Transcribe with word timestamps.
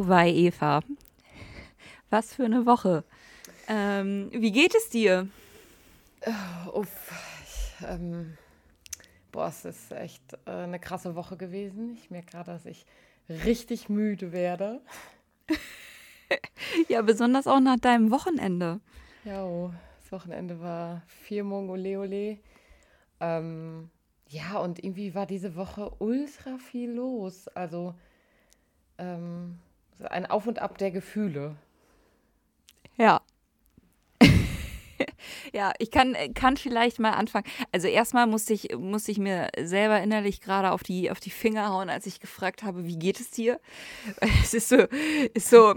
Oh 0.00 0.08
wei, 0.08 0.30
Eva. 0.30 0.80
Was 2.08 2.32
für 2.32 2.46
eine 2.46 2.64
Woche. 2.64 3.04
Ähm, 3.68 4.30
wie 4.32 4.50
geht 4.50 4.74
es 4.74 4.88
dir? 4.88 5.28
Oh, 6.24 6.78
uff. 6.78 7.12
Ich, 7.44 7.86
ähm, 7.86 8.38
boah, 9.30 9.48
es 9.48 9.66
ist 9.66 9.92
echt 9.92 10.22
äh, 10.46 10.52
eine 10.52 10.78
krasse 10.78 11.16
Woche 11.16 11.36
gewesen. 11.36 11.98
Ich 12.02 12.10
merke 12.10 12.30
gerade, 12.30 12.50
dass 12.50 12.64
ich 12.64 12.86
richtig 13.28 13.90
müde 13.90 14.32
werde. 14.32 14.80
ja, 16.88 17.02
besonders 17.02 17.46
auch 17.46 17.60
nach 17.60 17.78
deinem 17.78 18.10
Wochenende. 18.10 18.80
Ja, 19.24 19.44
oh, 19.44 19.70
das 20.00 20.12
Wochenende 20.12 20.60
war 20.60 21.02
vier 21.08 21.44
Mongo 21.44 21.74
Ole. 21.74 22.38
Ähm, 23.20 23.90
ja, 24.28 24.56
und 24.60 24.82
irgendwie 24.82 25.14
war 25.14 25.26
diese 25.26 25.56
Woche 25.56 25.92
ultra 25.98 26.56
viel 26.56 26.90
los. 26.90 27.48
Also 27.48 27.94
ähm, 28.96 29.58
ein 30.08 30.26
Auf 30.26 30.46
und 30.46 30.60
Ab 30.60 30.78
der 30.78 30.90
Gefühle. 30.90 31.56
Ja. 32.96 33.20
ja, 35.52 35.72
ich 35.78 35.90
kann, 35.90 36.16
kann 36.34 36.56
vielleicht 36.56 36.98
mal 36.98 37.12
anfangen. 37.12 37.46
Also 37.72 37.88
erstmal 37.88 38.26
musste 38.26 38.52
ich, 38.52 38.76
musste 38.76 39.12
ich 39.12 39.18
mir 39.18 39.48
selber 39.60 40.00
innerlich 40.00 40.40
gerade 40.40 40.70
auf 40.72 40.82
die, 40.82 41.10
auf 41.10 41.20
die 41.20 41.30
Finger 41.30 41.70
hauen, 41.70 41.88
als 41.88 42.06
ich 42.06 42.20
gefragt 42.20 42.62
habe, 42.62 42.86
wie 42.86 42.98
geht 42.98 43.20
es 43.20 43.30
dir? 43.30 43.60
Es 44.42 44.54
ist 44.54 44.68
so, 44.68 44.76
ist 45.34 45.50
so, 45.50 45.74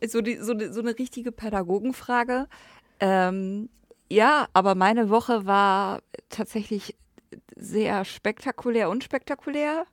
ist 0.00 0.12
so, 0.12 0.20
die, 0.20 0.36
so, 0.36 0.54
so 0.70 0.80
eine 0.80 0.98
richtige 0.98 1.32
Pädagogenfrage. 1.32 2.46
Ähm, 3.00 3.68
ja, 4.10 4.48
aber 4.52 4.74
meine 4.74 5.10
Woche 5.10 5.46
war 5.46 6.00
tatsächlich 6.28 6.96
sehr 7.56 8.04
spektakulär, 8.04 8.88
unspektakulär. 8.88 9.86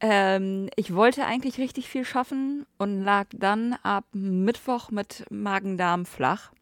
Ähm, 0.00 0.68
ich 0.76 0.94
wollte 0.94 1.24
eigentlich 1.24 1.58
richtig 1.58 1.88
viel 1.88 2.04
schaffen 2.04 2.66
und 2.78 3.02
lag 3.02 3.26
dann 3.32 3.74
ab 3.82 4.04
Mittwoch 4.12 4.90
mit 4.90 5.24
Magen-Darm 5.30 6.04
flach. 6.06 6.52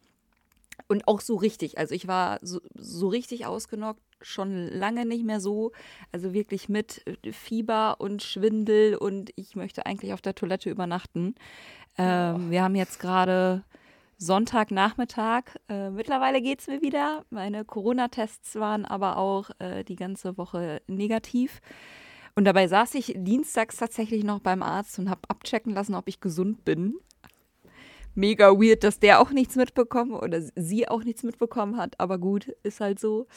Und 0.87 1.07
auch 1.07 1.19
so 1.19 1.35
richtig. 1.35 1.77
Also 1.77 1.95
ich 1.95 2.07
war 2.07 2.39
so, 2.41 2.61
so 2.75 3.07
richtig 3.07 3.45
ausgenockt, 3.45 4.01
schon 4.21 4.67
lange 4.67 5.05
nicht 5.05 5.25
mehr 5.25 5.39
so. 5.39 5.71
Also 6.11 6.33
wirklich 6.33 6.69
mit 6.69 7.03
Fieber 7.31 7.95
und 7.99 8.23
Schwindel 8.23 8.95
und 8.95 9.31
ich 9.35 9.55
möchte 9.55 9.85
eigentlich 9.85 10.13
auf 10.13 10.21
der 10.21 10.35
Toilette 10.35 10.69
übernachten. 10.69 11.35
Ähm, 11.97 12.51
wir 12.51 12.63
haben 12.63 12.75
jetzt 12.75 12.99
gerade 12.99 13.63
Sonntagnachmittag. 14.17 15.43
Äh, 15.69 15.89
mittlerweile 15.89 16.41
geht 16.41 16.61
es 16.61 16.67
mir 16.67 16.81
wieder. 16.81 17.25
Meine 17.29 17.65
Corona-Tests 17.65 18.55
waren 18.55 18.85
aber 18.85 19.17
auch 19.17 19.49
äh, 19.59 19.83
die 19.83 19.95
ganze 19.95 20.37
Woche 20.37 20.81
negativ. 20.87 21.61
Und 22.35 22.43
dabei 22.43 22.67
saß 22.67 22.95
ich 22.95 23.13
dienstags 23.15 23.77
tatsächlich 23.77 24.25
noch 24.25 24.41
beim 24.41 24.61
Arzt 24.61 24.99
und 24.99 25.09
habe 25.09 25.21
abchecken 25.29 25.73
lassen, 25.73 25.95
ob 25.95 26.09
ich 26.09 26.19
gesund 26.19 26.65
bin. 26.65 26.95
Mega 28.13 28.51
weird, 28.51 28.83
dass 28.83 28.99
der 28.99 29.19
auch 29.19 29.31
nichts 29.31 29.55
mitbekommen 29.55 30.13
oder 30.13 30.41
sie 30.55 30.87
auch 30.87 31.03
nichts 31.03 31.23
mitbekommen 31.23 31.77
hat, 31.77 31.99
aber 31.99 32.17
gut, 32.17 32.47
ist 32.63 32.81
halt 32.81 32.99
so. 32.99 33.27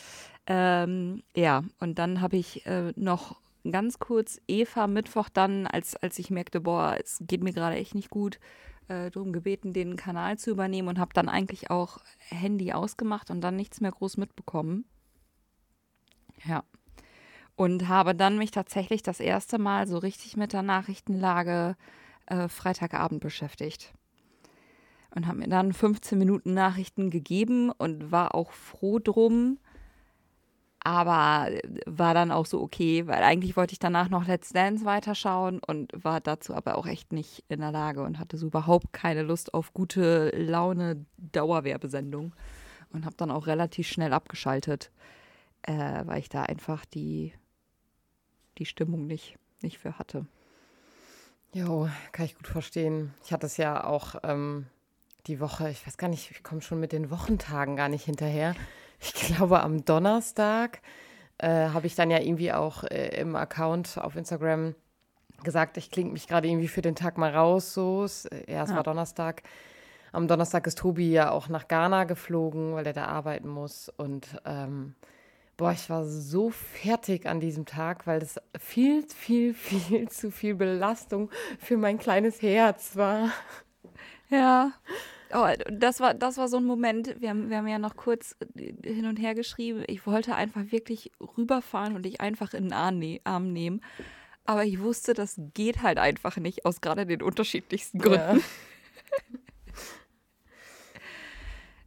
Ähm, 0.47 1.23
ja, 1.35 1.65
und 1.81 1.99
dann 1.99 2.21
habe 2.21 2.37
ich 2.37 2.65
äh, 2.67 2.93
noch 2.97 3.41
ganz 3.69 3.99
kurz 3.99 4.41
Eva 4.47 4.87
Mittwoch 4.87 5.29
dann, 5.29 5.67
als, 5.67 5.97
als 5.97 6.19
ich 6.19 6.31
merkte, 6.31 6.61
boah, 6.61 6.97
es 7.01 7.19
geht 7.21 7.43
mir 7.43 7.53
gerade 7.53 7.77
echt 7.77 7.95
nicht 7.95 8.11
gut, 8.11 8.39
äh, 8.89 9.11
darum 9.11 9.33
gebeten, 9.33 9.73
den 9.73 9.97
Kanal 9.97 10.39
zu 10.39 10.51
übernehmen 10.51 10.89
und 10.89 10.99
habe 10.99 11.13
dann 11.13 11.29
eigentlich 11.29 11.71
auch 11.71 11.99
Handy 12.19 12.73
ausgemacht 12.73 13.31
und 13.31 13.41
dann 13.41 13.57
nichts 13.57 13.81
mehr 13.81 13.93
groß 13.93 14.17
mitbekommen. 14.17 14.85
Ja 16.45 16.63
und 17.59 17.89
habe 17.89 18.15
dann 18.15 18.39
mich 18.39 18.53
tatsächlich 18.53 19.03
das 19.03 19.19
erste 19.19 19.59
Mal 19.59 19.89
so 19.89 19.99
richtig 19.99 20.37
mit 20.37 20.53
der 20.53 20.63
Nachrichtenlage 20.63 21.75
äh, 22.27 22.47
Freitagabend 22.47 23.21
beschäftigt. 23.21 23.93
Und 25.13 25.27
habe 25.27 25.39
mir 25.39 25.49
dann 25.49 25.73
15 25.73 26.17
Minuten 26.17 26.55
Nachrichten 26.55 27.11
gegeben 27.11 27.73
und 27.73 28.13
war 28.13 28.37
auch 28.37 28.53
froh 28.53 29.01
drum. 29.01 29.59
Aber 30.85 31.49
war 31.85 32.15
dann 32.15 32.31
auch 32.31 32.47
so 32.47 32.63
okay, 32.63 33.09
weil 33.09 33.25
eigentlich 33.25 33.57
wollte 33.57 33.73
ich 33.73 33.81
danach 33.81 34.09
noch 34.09 34.29
Let's 34.29 34.51
Dance 34.51 34.85
weiterschauen 34.85 35.59
und 35.59 35.91
war 35.93 36.21
dazu 36.21 36.55
aber 36.55 36.79
auch 36.79 36.87
echt 36.87 37.13
nicht 37.13 37.45
in 37.49 37.59
der 37.59 37.73
Lage 37.73 38.05
und 38.05 38.21
hatte 38.21 38.37
so 38.37 38.47
überhaupt 38.47 38.93
keine 38.93 39.23
Lust 39.23 39.53
auf 39.53 39.75
gute 39.75 40.31
Laune 40.37 41.05
Dauerwerbesendung 41.17 42.37
und 42.93 43.05
habe 43.05 43.17
dann 43.17 43.33
auch 43.33 43.49
relativ 43.49 43.89
schnell 43.89 44.13
abgeschaltet, 44.13 44.93
äh, 45.63 46.07
weil 46.07 46.21
ich 46.21 46.29
da 46.29 46.45
einfach 46.45 46.85
die 46.85 47.33
die 48.59 48.67
Stimmung 48.67 49.07
nicht, 49.07 49.37
nicht 49.63 49.79
für 49.79 49.99
hatte. 49.99 50.27
Jo, 51.53 51.89
kann 52.13 52.27
ich 52.27 52.37
gut 52.37 52.47
verstehen. 52.47 53.15
Ich 53.25 53.33
hatte 53.33 53.47
es 53.47 53.57
ja 53.57 53.85
auch 53.85 54.17
ähm, 54.23 54.67
die 55.27 55.41
Woche, 55.41 55.71
ich 55.71 55.87
weiß 55.87 55.97
gar 55.97 56.09
nicht, 56.09 56.31
ich 56.31 56.43
komme 56.43 56.61
schon 56.61 56.81
mit 56.81 56.93
den 56.93 57.11
Wochentagen 57.11 57.77
gar 57.77 57.89
nicht 57.89 58.05
hinterher. 58.05 58.55
Ich 59.01 59.13
glaube, 59.15 59.61
am 59.61 59.85
Donnerstag 59.85 60.81
äh, 61.39 61.69
habe 61.69 61.87
ich 61.87 61.95
dann 61.95 62.11
ja 62.11 62.19
irgendwie 62.19 62.53
auch 62.53 62.83
äh, 62.83 63.21
im 63.21 63.37
Account 63.37 63.97
auf 63.97 64.17
Instagram 64.17 64.75
gesagt, 65.45 65.77
ich 65.77 65.91
klinge 65.91 66.11
mich 66.11 66.27
gerade 66.27 66.49
irgendwie 66.49 66.69
für 66.69 66.83
den 66.83 66.97
Tag 66.97 67.17
mal 67.17 67.35
raus. 67.35 67.75
So, 67.75 68.03
es, 68.03 68.25
äh, 68.27 68.53
ja, 68.53 68.65
es 68.65 68.71
ja. 68.71 68.77
war 68.77 68.83
Donnerstag. 68.83 69.43
Am 70.11 70.27
Donnerstag 70.27 70.67
ist 70.67 70.79
Tobi 70.79 71.13
ja 71.13 71.31
auch 71.31 71.49
nach 71.49 71.69
Ghana 71.69 72.05
geflogen, 72.05 72.75
weil 72.75 72.87
er 72.87 72.93
da 72.93 73.05
arbeiten 73.05 73.49
muss. 73.49 73.89
Und 73.89 74.27
ähm, 74.45 74.95
Boah, 75.59 75.73
ich 75.73 75.91
war 75.91 76.07
so 76.07 76.51
fertig 76.51 77.27
an 77.27 77.41
diesem 77.41 77.67
Tag, 77.67 78.07
weil 78.07 78.21
das 78.21 78.41
viel, 78.57 79.05
viel, 79.09 79.53
viel 79.55 80.09
zu 80.09 80.31
viel 80.31 80.55
Belastung 80.55 81.31
für 81.59 81.77
mein 81.77 81.99
kleines 81.99 82.41
Herz 82.41 82.95
war. 82.95 83.33
Ja. 84.31 84.73
Oh, 85.35 85.47
das 85.69 85.99
war, 86.01 86.15
das 86.15 86.39
war 86.39 86.49
so 86.49 86.59
ein 86.59 86.65
Moment, 86.65 87.21
wir 87.21 87.31
haben, 87.31 87.51
wir 87.51 87.59
haben 87.59 87.67
ja 87.67 87.81
noch 87.81 87.97
kurz 87.97 88.37
hin 88.57 89.05
und 89.05 89.17
her 89.17 89.35
geschrieben. 89.35 89.83
Ich 89.89 90.07
wollte 90.07 90.37
einfach 90.37 90.71
wirklich 90.71 91.11
rüberfahren 91.37 91.97
und 91.97 92.05
dich 92.05 92.21
einfach 92.21 92.55
in 92.55 92.69
den 92.69 92.99
ne-, 92.99 93.21
Arm 93.25 93.53
nehmen. 93.53 93.81
Aber 94.45 94.65
ich 94.65 94.81
wusste, 94.81 95.13
das 95.13 95.41
geht 95.55 95.83
halt 95.83 95.99
einfach 95.99 96.37
nicht, 96.37 96.65
aus 96.65 96.81
gerade 96.81 97.05
den 97.05 97.21
unterschiedlichsten 97.21 97.99
Gründen. 97.99 98.39
Ja. 98.39 98.45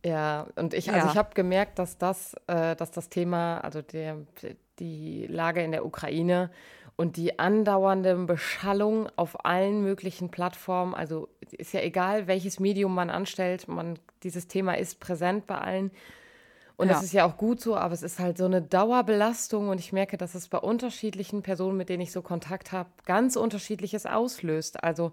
Ja, 0.06 0.47
und 0.56 0.73
ich, 0.73 0.91
also 0.91 1.06
ja. 1.06 1.12
ich 1.12 1.17
habe 1.17 1.34
gemerkt, 1.35 1.78
dass 1.78 1.97
das, 1.97 2.34
äh, 2.47 2.75
dass 2.75 2.91
das 2.91 3.09
Thema, 3.09 3.59
also 3.59 3.81
der, 3.81 4.17
die 4.79 5.28
Lage 5.28 5.62
in 5.62 5.72
der 5.72 5.85
Ukraine 5.85 6.50
und 6.95 7.17
die 7.17 7.39
andauernde 7.39 8.16
Beschallung 8.25 9.09
auf 9.16 9.45
allen 9.45 9.84
möglichen 9.84 10.29
Plattformen, 10.29 10.95
also 10.95 11.29
ist 11.51 11.73
ja 11.73 11.81
egal, 11.81 12.28
welches 12.28 12.59
Medium 12.59 12.95
man 12.95 13.09
anstellt, 13.09 13.67
man, 13.67 14.00
dieses 14.23 14.47
Thema 14.47 14.73
ist 14.73 15.00
präsent 15.00 15.45
bei 15.47 15.57
allen. 15.57 15.91
Und 16.78 16.88
ja. 16.88 16.94
das 16.94 17.03
ist 17.03 17.13
ja 17.13 17.25
auch 17.25 17.38
gut 17.38 17.62
so, 17.62 17.75
aber 17.75 17.94
es 17.94 18.01
ist 18.01 18.18
halt 18.18 18.39
so 18.39 18.45
eine 18.45 18.62
Dauerbelastung 18.62 19.69
und 19.69 19.79
ich 19.79 19.94
merke, 19.94 20.18
dass 20.18 20.33
es 20.33 20.47
bei 20.47 20.57
unterschiedlichen 20.57 21.44
Personen, 21.44 21.78
mit 21.78 21.89
denen 21.89 22.01
ich 22.01 22.12
so 22.12 22.23
Kontakt 22.23 22.72
habe, 22.72 22.89
ganz 23.06 23.35
unterschiedliches 23.35 24.07
auslöst. 24.07 24.83
Also 24.83 25.12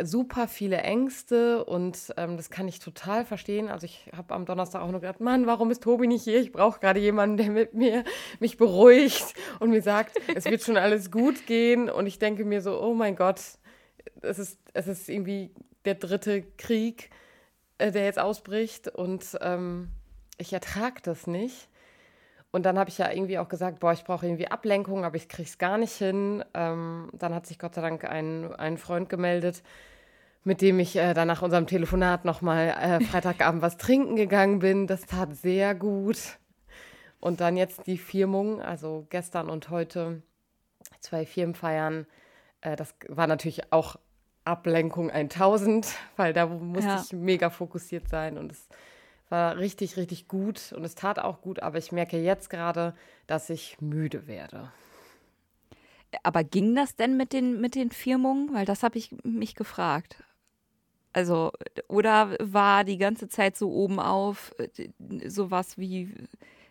super 0.00 0.48
viele 0.48 0.78
Ängste 0.78 1.64
und 1.64 2.12
ähm, 2.16 2.36
das 2.36 2.50
kann 2.50 2.68
ich 2.68 2.78
total 2.78 3.24
verstehen. 3.24 3.68
Also 3.68 3.84
ich 3.84 4.10
habe 4.16 4.34
am 4.34 4.46
Donnerstag 4.46 4.82
auch 4.82 4.90
nur 4.90 5.00
gedacht, 5.00 5.20
Mann, 5.20 5.46
warum 5.46 5.70
ist 5.70 5.82
Tobi 5.82 6.06
nicht 6.06 6.24
hier? 6.24 6.40
Ich 6.40 6.52
brauche 6.52 6.80
gerade 6.80 7.00
jemanden, 7.00 7.36
der 7.36 7.50
mit 7.50 7.74
mir 7.74 8.04
mich 8.40 8.56
beruhigt 8.56 9.34
und 9.60 9.70
mir 9.70 9.82
sagt, 9.82 10.16
es 10.34 10.44
wird 10.44 10.62
schon 10.62 10.76
alles 10.76 11.10
gut 11.10 11.46
gehen. 11.46 11.90
Und 11.90 12.06
ich 12.06 12.18
denke 12.18 12.44
mir 12.44 12.62
so, 12.62 12.80
oh 12.80 12.94
mein 12.94 13.16
Gott, 13.16 13.40
es 14.22 14.38
ist, 14.38 14.58
es 14.72 14.86
ist 14.86 15.08
irgendwie 15.08 15.50
der 15.84 15.94
dritte 15.94 16.42
Krieg, 16.56 17.10
äh, 17.78 17.90
der 17.90 18.04
jetzt 18.04 18.18
ausbricht 18.18 18.88
und 18.88 19.36
ähm, 19.40 19.88
ich 20.38 20.52
ertrage 20.52 21.00
das 21.02 21.26
nicht. 21.26 21.68
Und 22.52 22.64
dann 22.66 22.78
habe 22.78 22.90
ich 22.90 22.98
ja 22.98 23.10
irgendwie 23.10 23.38
auch 23.38 23.48
gesagt, 23.48 23.80
boah, 23.80 23.92
ich 23.92 24.04
brauche 24.04 24.26
irgendwie 24.26 24.46
Ablenkung, 24.46 25.04
aber 25.04 25.16
ich 25.16 25.28
kriege 25.28 25.48
es 25.48 25.56
gar 25.56 25.78
nicht 25.78 25.94
hin. 25.94 26.44
Ähm, 26.52 27.08
dann 27.14 27.34
hat 27.34 27.46
sich 27.46 27.58
Gott 27.58 27.74
sei 27.74 27.80
Dank 27.80 28.04
ein, 28.04 28.54
ein 28.54 28.76
Freund 28.76 29.08
gemeldet, 29.08 29.62
mit 30.44 30.60
dem 30.60 30.78
ich 30.78 30.96
äh, 30.96 31.14
dann 31.14 31.28
nach 31.28 31.40
unserem 31.40 31.66
Telefonat 31.66 32.26
nochmal 32.26 32.68
äh, 32.68 33.00
Freitagabend 33.04 33.62
was 33.62 33.78
trinken 33.78 34.16
gegangen 34.16 34.58
bin. 34.58 34.86
Das 34.86 35.06
tat 35.06 35.34
sehr 35.34 35.74
gut. 35.74 36.18
Und 37.20 37.40
dann 37.40 37.56
jetzt 37.56 37.86
die 37.86 37.96
Firmung, 37.96 38.60
also 38.60 39.06
gestern 39.08 39.48
und 39.48 39.70
heute 39.70 40.22
zwei 41.00 41.24
Firmenfeiern. 41.24 42.06
Äh, 42.60 42.76
das 42.76 42.94
war 43.08 43.28
natürlich 43.28 43.72
auch 43.72 43.96
Ablenkung 44.44 45.10
1000, 45.10 45.86
weil 46.16 46.34
da 46.34 46.46
musste 46.46 46.90
ja. 46.90 47.02
ich 47.02 47.12
mega 47.14 47.48
fokussiert 47.48 48.10
sein 48.10 48.36
und 48.36 48.52
es 48.52 48.68
war 49.32 49.56
richtig, 49.56 49.96
richtig 49.96 50.28
gut 50.28 50.72
und 50.76 50.84
es 50.84 50.94
tat 50.94 51.18
auch 51.18 51.40
gut, 51.40 51.60
aber 51.60 51.78
ich 51.78 51.90
merke 51.90 52.18
jetzt 52.18 52.50
gerade, 52.50 52.94
dass 53.26 53.50
ich 53.50 53.80
müde 53.80 54.28
werde. 54.28 54.70
Aber 56.22 56.44
ging 56.44 56.76
das 56.76 56.94
denn 56.94 57.16
mit 57.16 57.32
den, 57.32 57.60
mit 57.60 57.74
den 57.74 57.90
Firmungen? 57.90 58.52
Weil 58.52 58.66
das 58.66 58.82
habe 58.82 58.98
ich 58.98 59.10
mich 59.24 59.54
gefragt. 59.54 60.22
Also, 61.14 61.52
oder 61.88 62.36
war 62.38 62.84
die 62.84 62.98
ganze 62.98 63.28
Zeit 63.28 63.56
so 63.56 63.70
oben 63.72 63.98
auf 63.98 64.54
äh, 64.58 64.90
sowas 65.28 65.78
wie 65.78 66.14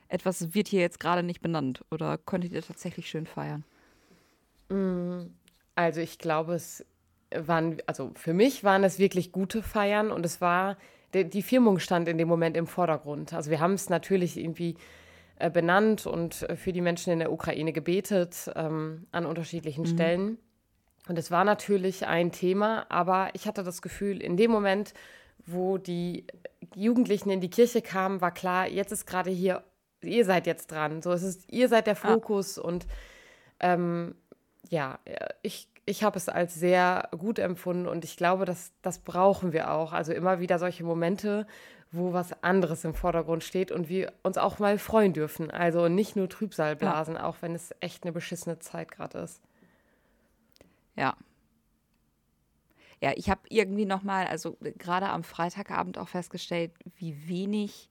etwas 0.08 0.54
wird 0.54 0.68
hier 0.68 0.82
jetzt 0.82 1.00
gerade 1.00 1.24
nicht 1.24 1.42
benannt? 1.42 1.84
Oder 1.92 2.18
konntet 2.18 2.54
ihr 2.54 2.62
tatsächlich 2.62 3.10
schön 3.10 3.26
feiern? 3.26 3.64
Mm, 4.70 5.32
also 5.76 6.02
ich 6.02 6.20
glaube, 6.20 6.54
es 6.54 6.86
waren, 7.36 7.78
also 7.88 8.12
für 8.16 8.34
mich 8.34 8.64
waren 8.64 8.84
es 8.84 9.00
wirklich 9.00 9.32
gute 9.32 9.64
Feiern 9.64 10.12
und 10.12 10.26
es 10.26 10.42
war, 10.42 10.78
die, 11.14 11.30
die 11.30 11.42
Firmung 11.42 11.80
stand 11.80 12.08
in 12.08 12.18
dem 12.18 12.28
Moment 12.28 12.58
im 12.58 12.68
Vordergrund. 12.68 13.34
Also 13.34 13.52
wir 13.52 13.60
haben 13.60 13.74
es 13.74 13.90
natürlich 13.90 14.38
irgendwie 14.38 14.76
äh, 15.38 15.50
benannt 15.50 16.06
und 16.06 16.44
äh, 16.44 16.56
für 16.56 16.74
die 16.74 16.82
Menschen 16.82 17.12
in 17.12 17.20
der 17.20 17.32
Ukraine 17.32 17.74
gebetet 17.74 18.52
ähm, 18.56 19.08
an 19.12 19.26
unterschiedlichen 19.26 19.84
mhm. 19.84 19.88
Stellen. 19.88 20.38
Und 21.08 21.18
es 21.18 21.32
war 21.32 21.44
natürlich 21.44 22.06
ein 22.06 22.32
Thema, 22.32 22.86
aber 22.90 23.30
ich 23.34 23.48
hatte 23.48 23.64
das 23.64 23.82
Gefühl, 23.82 24.22
in 24.22 24.38
dem 24.38 24.52
Moment, 24.52 24.94
wo 25.46 25.80
die 25.80 26.26
Jugendlichen 26.76 27.32
in 27.32 27.42
die 27.42 27.50
Kirche 27.50 27.82
kamen, 27.82 28.22
war 28.22 28.32
klar, 28.32 28.68
jetzt 28.68 28.92
ist 28.92 29.08
gerade 29.08 29.32
hier, 29.32 29.64
ihr 30.04 30.26
seid 30.26 30.46
jetzt 30.46 30.72
dran. 30.72 31.02
So, 31.02 31.12
es 31.12 31.24
ist, 31.24 31.52
ihr 31.52 31.68
seid 31.70 31.88
der 31.88 31.96
Fokus 31.96 32.60
ah. 32.60 32.62
und 32.62 32.86
ähm, 33.60 34.14
ja, 34.70 35.00
ich, 35.42 35.68
ich 35.86 36.04
habe 36.04 36.18
es 36.18 36.30
als 36.30 36.56
sehr 36.56 37.10
gut 37.18 37.40
empfunden 37.40 37.88
und 37.88 38.04
ich 38.04 38.16
glaube, 38.18 38.46
dass, 38.46 38.72
das 38.82 39.00
brauchen 39.00 39.52
wir 39.54 39.72
auch. 39.72 39.94
Also 39.94 40.14
immer 40.14 40.40
wieder 40.40 40.60
solche 40.60 40.84
Momente, 40.84 41.48
wo 41.92 42.14
was 42.14 42.44
anderes 42.44 42.84
im 42.86 42.94
Vordergrund 42.94 43.44
steht 43.44 43.72
und 43.72 43.90
wir 43.90 44.14
uns 44.24 44.38
auch 44.38 44.60
mal 44.60 44.78
freuen 44.78 45.14
dürfen. 45.14 45.52
Also 45.52 45.88
nicht 45.88 46.16
nur 46.16 46.30
Trübsal 46.30 46.76
blasen, 46.76 47.16
ja. 47.16 47.24
auch 47.24 47.38
wenn 47.42 47.56
es 47.56 47.74
echt 47.80 48.04
eine 48.04 48.12
beschissene 48.12 48.60
Zeit 48.60 48.92
gerade 48.92 49.20
ist. 49.20 49.42
Ja. 50.96 51.16
Ja, 53.02 53.14
ich 53.16 53.32
habe 53.32 53.42
irgendwie 53.50 53.86
noch 53.86 54.04
mal, 54.04 54.28
also 54.28 54.58
gerade 54.78 55.10
am 55.10 55.24
Freitagabend 55.24 55.98
auch 55.98 56.08
festgestellt, 56.08 56.72
wie 56.98 57.28
wenig 57.28 57.90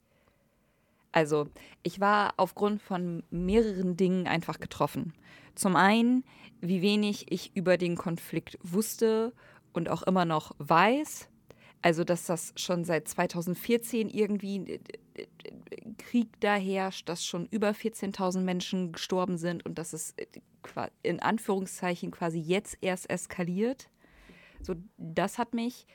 also, 1.13 1.49
ich 1.83 2.01
war 2.01 2.35
aufgrund 2.37 2.83
von 2.83 3.25
mehreren 3.31 3.97
Dingen 3.97 4.29
einfach 4.29 4.61
getroffen. 4.61 5.13
Zum 5.61 5.77
einen, 5.77 6.25
wie 6.63 6.81
wenig 6.81 7.31
ich 7.31 7.55
über 7.55 7.77
den 7.77 7.95
Konflikt 7.95 8.59
wusste 8.63 9.35
und 9.75 9.91
auch 9.91 10.03
immer 10.03 10.25
noch 10.25 10.53
weiß. 10.57 11.29
Also, 11.83 12.03
dass 12.03 12.25
das 12.25 12.55
schon 12.57 12.87
seit 12.87 13.07
2014 13.09 14.09
irgendwie 14.09 14.57
äh, 14.57 14.81
äh, 15.17 15.27
Krieg 15.99 16.29
da 16.41 16.55
herrscht, 16.55 17.11
dass 17.11 17.27
schon 17.27 17.45
über 17.45 17.73
14.000 17.73 18.41
Menschen 18.41 18.93
gestorben 18.93 19.37
sind 19.37 19.67
und 19.67 19.79
dass 19.79 19.93
es 19.93 20.15
äh, 20.17 20.25
in 21.03 21.21
Anführungszeichen 21.21 22.11
quasi 22.11 22.39
jetzt 22.39 22.79
erst 22.81 23.11
eskaliert. 23.11 23.91
So, 24.63 24.77
das 24.97 25.37
hat 25.37 25.53
mich 25.53 25.87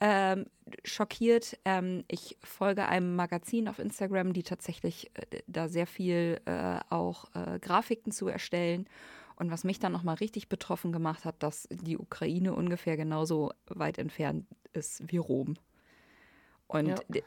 ähm, 0.00 0.46
schockiert. 0.84 1.58
Ähm, 1.64 2.04
ich 2.08 2.36
folge 2.42 2.86
einem 2.86 3.16
Magazin 3.16 3.68
auf 3.68 3.78
Instagram, 3.78 4.32
die 4.32 4.42
tatsächlich 4.42 5.10
äh, 5.14 5.42
da 5.46 5.68
sehr 5.68 5.86
viel 5.86 6.40
äh, 6.46 6.80
auch 6.88 7.26
äh, 7.34 7.58
Grafiken 7.58 8.12
zu 8.12 8.28
erstellen. 8.28 8.88
Und 9.36 9.50
was 9.50 9.64
mich 9.64 9.78
dann 9.78 9.92
nochmal 9.92 10.16
richtig 10.16 10.48
betroffen 10.48 10.92
gemacht 10.92 11.24
hat, 11.24 11.42
dass 11.42 11.66
die 11.70 11.96
Ukraine 11.96 12.54
ungefähr 12.54 12.96
genauso 12.96 13.52
weit 13.66 13.98
entfernt 13.98 14.46
ist 14.72 15.10
wie 15.10 15.16
Rom. 15.16 15.56
Und 16.66 16.88
ja. 16.88 17.22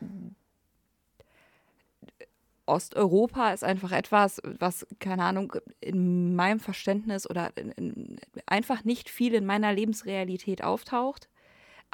Osteuropa 2.66 3.52
ist 3.52 3.64
einfach 3.64 3.92
etwas, 3.92 4.42
was, 4.44 4.88
keine 5.00 5.24
Ahnung, 5.24 5.54
in 5.82 6.36
meinem 6.36 6.60
Verständnis 6.60 7.30
oder 7.30 7.52
in, 7.58 7.72
in, 7.72 8.20
einfach 8.46 8.84
nicht 8.84 9.10
viel 9.10 9.34
in 9.34 9.46
meiner 9.46 9.74
Lebensrealität 9.74 10.64
auftaucht. 10.64 11.28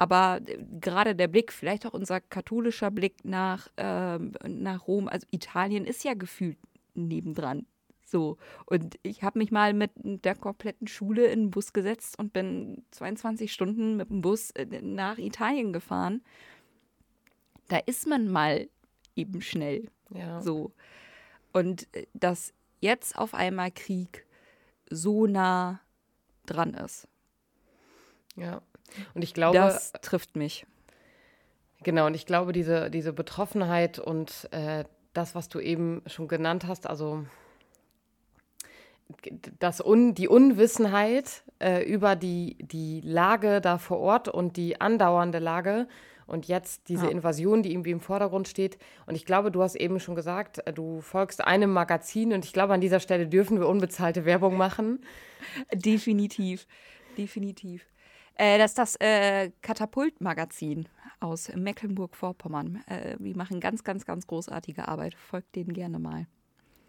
Aber 0.00 0.40
gerade 0.80 1.14
der 1.14 1.28
Blick, 1.28 1.52
vielleicht 1.52 1.84
auch 1.84 1.92
unser 1.92 2.22
katholischer 2.22 2.90
Blick 2.90 3.22
nach, 3.22 3.68
ähm, 3.76 4.32
nach 4.48 4.86
Rom, 4.88 5.08
also 5.08 5.26
Italien 5.30 5.84
ist 5.84 6.04
ja 6.04 6.14
gefühlt 6.14 6.56
nebendran. 6.94 7.66
So. 8.06 8.38
Und 8.64 8.98
ich 9.02 9.22
habe 9.22 9.38
mich 9.38 9.50
mal 9.50 9.74
mit 9.74 9.90
der 9.94 10.34
kompletten 10.36 10.86
Schule 10.86 11.26
in 11.26 11.40
den 11.40 11.50
Bus 11.50 11.74
gesetzt 11.74 12.18
und 12.18 12.32
bin 12.32 12.82
22 12.92 13.52
Stunden 13.52 13.98
mit 13.98 14.08
dem 14.08 14.22
Bus 14.22 14.52
äh, 14.52 14.64
nach 14.80 15.18
Italien 15.18 15.74
gefahren. 15.74 16.22
Da 17.68 17.76
ist 17.76 18.06
man 18.06 18.26
mal 18.26 18.70
eben 19.16 19.42
schnell. 19.42 19.90
Ja. 20.14 20.40
So. 20.40 20.72
Und 21.52 21.94
äh, 21.94 22.06
dass 22.14 22.54
jetzt 22.80 23.18
auf 23.18 23.34
einmal 23.34 23.70
Krieg 23.70 24.26
so 24.88 25.26
nah 25.26 25.82
dran 26.46 26.72
ist. 26.72 27.06
Ja. 28.34 28.62
Und 29.14 29.22
ich 29.22 29.34
glaube. 29.34 29.56
Das 29.56 29.92
trifft 30.02 30.36
mich. 30.36 30.66
Genau, 31.82 32.06
und 32.06 32.14
ich 32.14 32.26
glaube, 32.26 32.52
diese, 32.52 32.90
diese 32.90 33.12
Betroffenheit 33.12 33.98
und 33.98 34.48
äh, 34.52 34.84
das, 35.14 35.34
was 35.34 35.48
du 35.48 35.60
eben 35.60 36.02
schon 36.06 36.28
genannt 36.28 36.66
hast, 36.66 36.86
also 36.86 37.24
das 39.58 39.84
Un, 39.84 40.14
die 40.14 40.28
Unwissenheit 40.28 41.42
äh, 41.58 41.82
über 41.82 42.16
die, 42.16 42.56
die 42.60 43.00
Lage 43.00 43.60
da 43.60 43.78
vor 43.78 43.98
Ort 43.98 44.28
und 44.28 44.56
die 44.56 44.80
andauernde 44.80 45.38
Lage 45.38 45.88
und 46.26 46.46
jetzt 46.46 46.88
diese 46.88 47.06
ja. 47.06 47.10
Invasion, 47.10 47.62
die 47.62 47.72
irgendwie 47.72 47.90
im 47.90 48.00
Vordergrund 48.00 48.46
steht. 48.46 48.78
Und 49.06 49.16
ich 49.16 49.26
glaube, 49.26 49.50
du 49.50 49.62
hast 49.62 49.74
eben 49.74 49.98
schon 49.98 50.14
gesagt, 50.14 50.64
äh, 50.66 50.72
du 50.72 51.00
folgst 51.00 51.42
einem 51.44 51.72
Magazin 51.72 52.32
und 52.32 52.44
ich 52.44 52.52
glaube, 52.52 52.72
an 52.72 52.80
dieser 52.80 53.00
Stelle 53.00 53.26
dürfen 53.26 53.58
wir 53.58 53.68
unbezahlte 53.68 54.24
Werbung 54.24 54.56
machen. 54.56 55.00
Definitiv, 55.72 56.66
definitiv. 57.16 57.86
Äh, 58.40 58.56
das 58.56 58.70
ist 58.70 58.78
das 58.78 58.96
äh, 59.00 59.50
Katapult-Magazin 59.60 60.88
aus 61.20 61.54
Mecklenburg-Vorpommern. 61.54 62.82
Äh, 62.86 63.16
die 63.18 63.34
machen 63.34 63.60
ganz, 63.60 63.84
ganz, 63.84 64.06
ganz 64.06 64.26
großartige 64.26 64.88
Arbeit. 64.88 65.14
Folgt 65.14 65.54
denen 65.56 65.74
gerne 65.74 65.98
mal. 65.98 66.26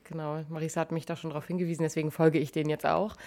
Genau, 0.06 0.42
Marisa 0.48 0.80
hat 0.80 0.94
mich 0.94 1.06
da 1.06 1.18
schon 1.18 1.32
darauf 1.32 1.48
hingewiesen, 1.48 1.84
deswegen 1.84 2.12
folge 2.12 2.40
ich 2.40 2.54
denen 2.54 2.70
jetzt 2.70 2.86
auch. 2.86 3.18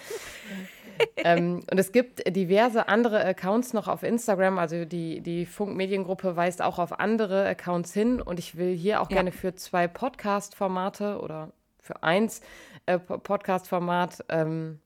ähm, 1.17 1.61
und 1.69 1.77
es 1.77 1.91
gibt 1.91 2.23
diverse 2.35 2.87
andere 2.87 3.23
Accounts 3.23 3.73
noch 3.73 3.87
auf 3.87 4.01
Instagram. 4.01 4.57
Also 4.57 4.85
die, 4.85 5.21
die 5.21 5.45
Funk-Mediengruppe 5.45 6.35
weist 6.35 6.63
auch 6.63 6.79
auf 6.79 6.99
andere 6.99 7.47
Accounts 7.47 7.93
hin. 7.93 8.19
Und 8.21 8.39
ich 8.39 8.57
will 8.57 8.75
hier 8.75 9.01
auch 9.01 9.11
ja. 9.11 9.17
gerne 9.17 9.33
für 9.33 9.53
zwei 9.53 9.87
Podcast-Formate 9.87 11.19
oder 11.21 11.51
für 11.79 12.01
eins 12.01 12.41
äh, 12.87 12.97
Podcast-Format 12.97 14.25
ähm, 14.29 14.79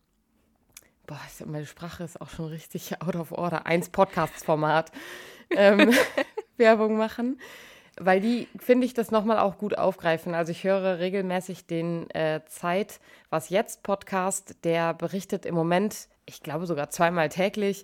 boah, 1.09 1.19
meine 1.47 1.65
Sprache 1.65 2.03
ist 2.03 2.21
auch 2.21 2.29
schon 2.29 2.45
richtig 2.45 3.01
out 3.01 3.15
of 3.15 3.31
order, 3.31 3.65
eins 3.65 3.89
Podcast-Format 3.89 4.91
ähm, 5.49 5.91
Werbung 6.57 6.97
machen, 6.97 7.39
weil 7.99 8.21
die, 8.21 8.47
finde 8.57 8.85
ich, 8.85 8.93
das 8.93 9.09
nochmal 9.09 9.39
auch 9.39 9.57
gut 9.57 9.75
aufgreifen. 9.75 10.35
Also 10.35 10.51
ich 10.51 10.63
höre 10.63 10.99
regelmäßig 10.99 11.65
den 11.65 12.09
äh, 12.11 12.41
Zeit, 12.45 12.99
was 13.31 13.49
jetzt 13.49 13.81
Podcast, 13.81 14.63
der 14.63 14.93
berichtet 14.93 15.47
im 15.47 15.55
Moment, 15.55 16.07
ich 16.27 16.43
glaube 16.43 16.67
sogar 16.67 16.91
zweimal 16.91 17.29
täglich, 17.29 17.83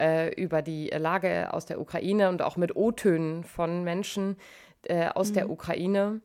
äh, 0.00 0.34
über 0.34 0.60
die 0.60 0.88
Lage 0.88 1.54
aus 1.54 1.66
der 1.66 1.80
Ukraine 1.80 2.28
und 2.28 2.42
auch 2.42 2.56
mit 2.56 2.74
O-Tönen 2.74 3.44
von 3.44 3.84
Menschen 3.84 4.36
äh, 4.82 5.06
aus 5.10 5.30
mhm. 5.30 5.34
der 5.34 5.50
Ukraine. 5.50 6.20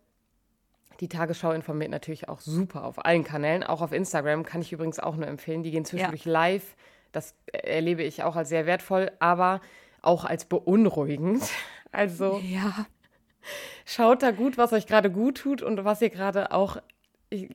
Die 0.99 1.07
Tagesschau 1.07 1.51
informiert 1.51 1.91
natürlich 1.91 2.27
auch 2.27 2.41
super 2.41 2.83
auf 2.83 3.05
allen 3.05 3.23
Kanälen, 3.23 3.63
auch 3.63 3.81
auf 3.81 3.93
Instagram 3.93 4.43
kann 4.43 4.61
ich 4.61 4.73
übrigens 4.73 4.99
auch 4.99 5.15
nur 5.15 5.27
empfehlen. 5.27 5.63
Die 5.63 5.71
gehen 5.71 5.85
zwischendurch 5.85 6.25
ja. 6.25 6.31
live. 6.31 6.75
Das 7.11 7.35
erlebe 7.51 8.03
ich 8.03 8.23
auch 8.23 8.35
als 8.35 8.49
sehr 8.49 8.65
wertvoll, 8.65 9.11
aber 9.19 9.61
auch 10.01 10.25
als 10.25 10.45
beunruhigend. 10.45 11.43
Also 11.91 12.39
ja. 12.43 12.85
schaut 13.83 14.21
da 14.21 14.29
gut, 14.29 14.59
was 14.59 14.73
euch 14.73 14.85
gerade 14.85 15.09
gut 15.09 15.39
tut 15.39 15.63
und 15.63 15.83
was 15.85 16.03
ihr 16.03 16.11
gerade 16.11 16.51
auch, 16.51 16.77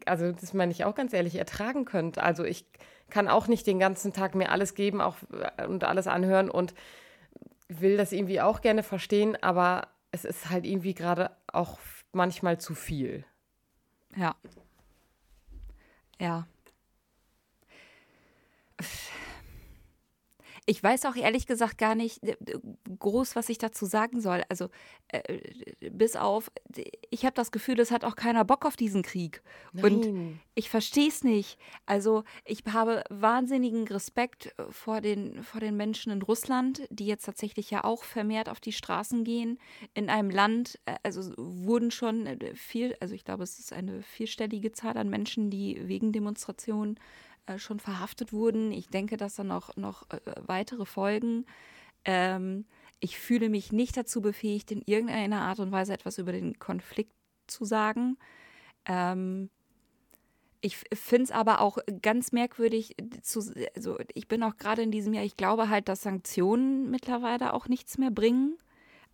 also 0.07 0.33
das 0.33 0.53
meine 0.55 0.73
ich 0.73 0.85
auch 0.85 0.97
ganz 0.97 1.13
ehrlich, 1.13 1.37
ertragen 1.37 1.85
könnt. 1.85 2.19
Also 2.19 2.43
ich 2.43 2.67
kann 3.11 3.29
auch 3.29 3.47
nicht 3.47 3.65
den 3.65 3.79
ganzen 3.79 4.13
Tag 4.13 4.35
mir 4.35 4.51
alles 4.51 4.75
geben 4.75 5.01
auch, 5.01 5.19
und 5.69 5.85
alles 5.85 6.09
anhören 6.09 6.51
und 6.51 6.75
will 7.69 7.97
das 7.97 8.11
irgendwie 8.11 8.41
auch 8.41 8.61
gerne 8.61 8.83
verstehen, 8.83 9.41
aber 9.41 9.87
es 10.11 10.25
ist 10.25 10.51
halt 10.51 10.67
irgendwie 10.67 10.95
gerade 10.95 11.31
auch 11.47 11.79
manchmal 12.13 12.59
zu 12.59 12.75
viel. 12.75 13.25
Ja. 14.17 14.35
Ja. 16.19 16.47
Ich 20.67 20.83
weiß 20.83 21.05
auch 21.07 21.17
ehrlich 21.17 21.47
gesagt 21.47 21.79
gar 21.79 21.95
nicht 21.95 22.23
äh, 22.23 22.37
groß, 22.99 23.37
was 23.37 23.49
ich 23.49 23.59
dazu 23.59 23.87
sagen 23.87 24.21
soll. 24.21 24.43
Also 24.49 24.69
äh, 25.09 25.41
bis 25.91 26.17
auf, 26.17 26.51
ich 27.11 27.25
habe 27.25 27.35
das 27.35 27.53
Gefühl, 27.53 27.79
es 27.81 27.91
hat 27.91 28.05
auch 28.05 28.17
keiner 28.17 28.45
Bock 28.45 28.65
auf 28.65 28.77
diesen 28.77 29.03
Krieg. 29.03 29.43
Nein. 29.73 29.85
Und 29.85 30.41
ich 30.55 30.71
verstehe 30.71 31.09
es 31.09 31.23
nicht. 31.25 31.59
Also 31.87 32.25
ich 32.45 32.63
habe 32.73 33.05
wahnsinnigen 33.11 33.87
Respekt 33.89 34.55
vor 34.71 35.01
den, 35.01 35.43
vor 35.43 35.61
den 35.61 35.77
Menschen 35.77 36.13
in 36.13 36.23
Russland, 36.23 36.83
die 36.91 37.07
jetzt 37.07 37.25
tatsächlich 37.25 37.71
ja 37.71 37.85
auch 37.85 38.05
vermehrt 38.05 38.49
auf 38.49 38.61
die 38.61 38.73
Straßen 38.73 39.25
gehen. 39.25 39.59
In 39.93 40.09
einem 40.09 40.31
Land, 40.31 40.79
äh, 40.87 40.97
also 41.03 41.33
wurden 41.37 41.91
schon 41.91 42.27
äh, 42.27 42.55
viel, 42.55 42.97
also 43.01 43.15
ich 43.15 43.25
glaube, 43.25 43.43
es 43.43 43.59
ist 43.59 43.73
eine 43.73 44.03
vierstellige 44.03 44.73
Zahl 44.73 44.97
an 44.97 45.11
Menschen, 45.11 45.51
die 45.51 45.81
wegen 45.87 46.13
Demonstrationen 46.13 46.99
äh, 47.47 47.59
schon 47.59 47.81
verhaftet 47.81 48.33
wurden. 48.33 48.73
Ich 48.73 48.89
denke, 48.89 49.17
dass 49.17 49.37
da 49.37 49.45
noch, 49.45 49.77
noch 49.77 50.09
äh, 50.11 50.21
weitere 50.47 50.85
folgen. 50.85 51.47
Ähm, 52.05 52.65
ich 53.01 53.19
fühle 53.19 53.49
mich 53.49 53.73
nicht 53.73 53.97
dazu 53.97 54.21
befähigt, 54.21 54.71
in 54.71 54.83
irgendeiner 54.87 55.43
Art 55.43 55.61
und 55.61 55.73
Weise 55.73 55.93
etwas 55.93 56.19
über 56.19 56.33
den 56.33 56.59
Konflikt 56.59 57.13
zu 57.47 57.65
sagen. 57.65 58.17
Ähm, 58.87 59.51
ich 60.61 60.79
finde 60.95 61.25
es 61.25 61.31
aber 61.31 61.61
auch 61.61 61.77
ganz 62.01 62.33
merkwürdig 62.33 62.97
zu, 63.21 63.53
also 63.77 63.99
ich 64.15 64.29
bin 64.29 64.43
auch 64.43 64.57
gerade 64.57 64.81
in 64.81 64.91
diesem 64.91 65.13
Jahr, 65.13 65.25
ich 65.25 65.37
glaube 65.37 65.69
halt, 65.69 65.89
dass 65.91 66.01
Sanktionen 66.01 66.91
mittlerweile 66.91 67.53
auch 67.53 67.69
nichts 67.69 67.99
mehr 67.99 68.11
bringen. 68.11 68.57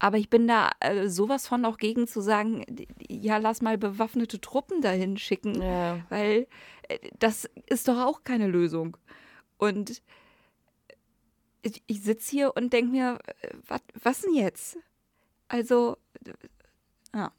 Aber 0.00 0.16
ich 0.16 0.30
bin 0.30 0.48
da 0.48 0.70
äh, 0.80 1.08
sowas 1.08 1.46
von 1.46 1.64
auch 1.66 1.76
gegen 1.76 2.08
zu 2.08 2.22
sagen, 2.22 2.64
ja, 3.06 3.36
lass 3.36 3.60
mal 3.60 3.76
bewaffnete 3.76 4.40
Truppen 4.40 4.80
dahin 4.80 5.18
schicken, 5.18 5.60
ja. 5.60 6.00
weil 6.08 6.46
äh, 6.88 6.98
das 7.18 7.48
ist 7.66 7.86
doch 7.86 7.98
auch 7.98 8.24
keine 8.24 8.48
Lösung. 8.48 8.96
Und 9.58 10.02
ich, 11.60 11.82
ich 11.86 12.02
sitze 12.02 12.30
hier 12.30 12.56
und 12.56 12.72
denke 12.72 12.92
mir, 12.92 13.18
äh, 13.26 13.48
wat, 13.68 13.82
was 14.02 14.22
denn 14.22 14.34
jetzt? 14.34 14.78
Also, 15.48 15.98
ja. 17.14 17.30